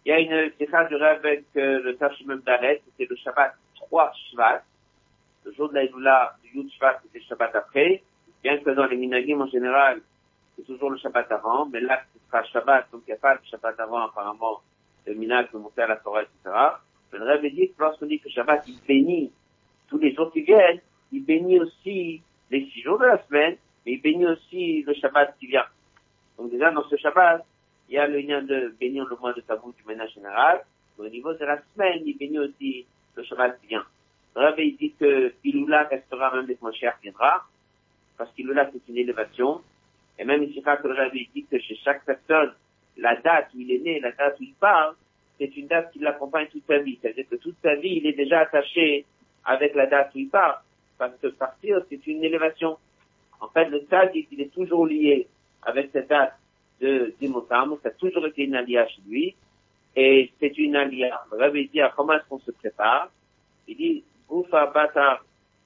[0.03, 4.63] Il y a une sikha du avec le Tashimim Dalet, c'était le Shabbat 3 Shvat.
[5.45, 8.01] Le jour de la du Yud Shvat, c'était le Shabbat après.
[8.43, 10.01] Bien que dans les minagim en général,
[10.55, 13.35] c'est toujours le Shabbat avant, mais là, ce sera Shabbat, donc il n'y a pas
[13.35, 14.61] le Shabbat avant, apparemment,
[15.05, 16.55] le minag de monter à la Torah, etc.
[17.11, 19.31] Mais le rêve dit que lorsqu'on dit que Shabbat, il bénit
[19.89, 20.79] tous les jours qui viennent,
[21.11, 25.37] il bénit aussi les six jours de la semaine, mais il bénit aussi le Shabbat
[25.39, 25.65] qui vient.
[26.37, 27.45] Donc déjà, dans ce Shabbat,
[27.89, 30.63] il y a le lien de bénir le mois de tabou du ménage général.
[30.97, 32.85] Au niveau de la semaine, il bénit aussi
[33.15, 33.85] le Shabbat qui vient.
[34.35, 37.45] Le rêve dit que Iloula restera même des moins cher viendra
[38.21, 39.63] parce qu'il là, c'est une élévation.
[40.19, 42.53] Et même ici, que Rabbi dit que chez chaque personne,
[42.97, 44.93] la date où il est né, la date où il parle,
[45.39, 46.99] c'est une date qui l'accompagne toute sa vie.
[47.01, 49.05] C'est-à-dire que toute sa vie, il est déjà attaché
[49.43, 50.63] avec la date où il part.
[50.99, 52.77] Parce que partir, c'est une élévation.
[53.39, 53.79] En fait, le
[54.13, 55.25] dit il est toujours lié
[55.63, 56.37] avec cette date
[56.79, 57.75] de Dimotam.
[57.81, 59.35] Ça a toujours été une alia chez lui.
[59.95, 61.21] Et c'est une alia.
[61.31, 63.09] Le Rabbi dit, comment est-ce qu'on se prépare?
[63.67, 65.21] Il dit, Goufa Bata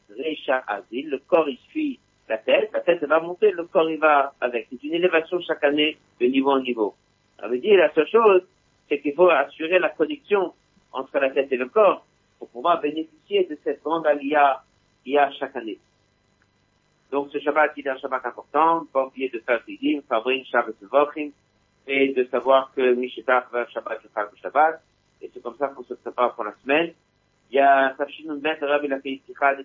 [0.09, 3.99] Recha Azil, le corps il suit la tête, la tête va monter, le corps il
[3.99, 4.67] va avec.
[4.69, 6.95] C'est une élévation chaque année de niveau en niveau.
[7.39, 8.41] Ça veut dire la seule chose,
[8.89, 10.53] c'est qu'il faut assurer la connexion
[10.91, 12.05] entre la tête et le corps
[12.39, 14.63] pour pouvoir bénéficier de cette grande alia
[15.03, 15.77] qu'il y a chaque année.
[17.11, 20.75] Donc ce Shabbat, il est un Shabbat important, pas oublier de faire Tidim, Fabrin, Shabbat,
[20.91, 21.29] Vochim,
[21.87, 24.81] et de savoir que Mishetach va Shabbat, le Shabbat,
[25.21, 26.93] et c'est comme ça qu'on se prépare pour la semaine.
[27.51, 28.99] Il y a Tafshin Bet, Rabbi la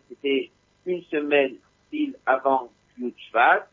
[0.09, 0.51] c'était
[0.87, 1.57] une semaine
[1.91, 3.67] pile avant Yud Shvat,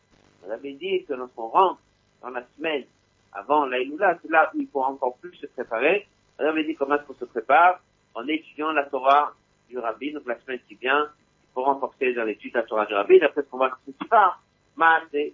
[0.46, 1.80] on avait dit que lorsqu'on rentre
[2.22, 2.84] dans la semaine
[3.32, 6.06] avant l'Aïloula, c'est là où il faut encore plus se préparer.
[6.38, 7.80] On avait dit comment est-ce qu'on se prépare
[8.14, 9.32] en étudiant la Torah
[9.68, 12.94] du Rabbi, donc la semaine qui vient, il faut renforcer dans l'étude la Torah du
[12.94, 14.42] Rabbi, d'après ce qu'on va qui part.
[15.12, 15.32] c'est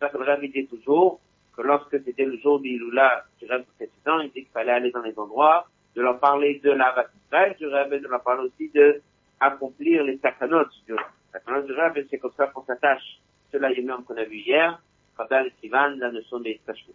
[0.00, 1.20] ça que le Rabbi dit toujours,
[1.56, 5.02] que lorsque c'était le jour d'Iloula du Rabbi précédent, il dit qu'il fallait aller dans
[5.02, 9.00] les endroits, de leur parler de la Israël, du Rabbi, de leur parler aussi de
[9.40, 11.17] accomplir les sakranotes du Rabbi.
[11.32, 13.20] La colonne du Rav, c'est comme ça qu'on s'attache.
[13.52, 14.80] Cela même qu'on a vu hier,
[15.16, 16.94] Rabban Sivan, la notion des tachements.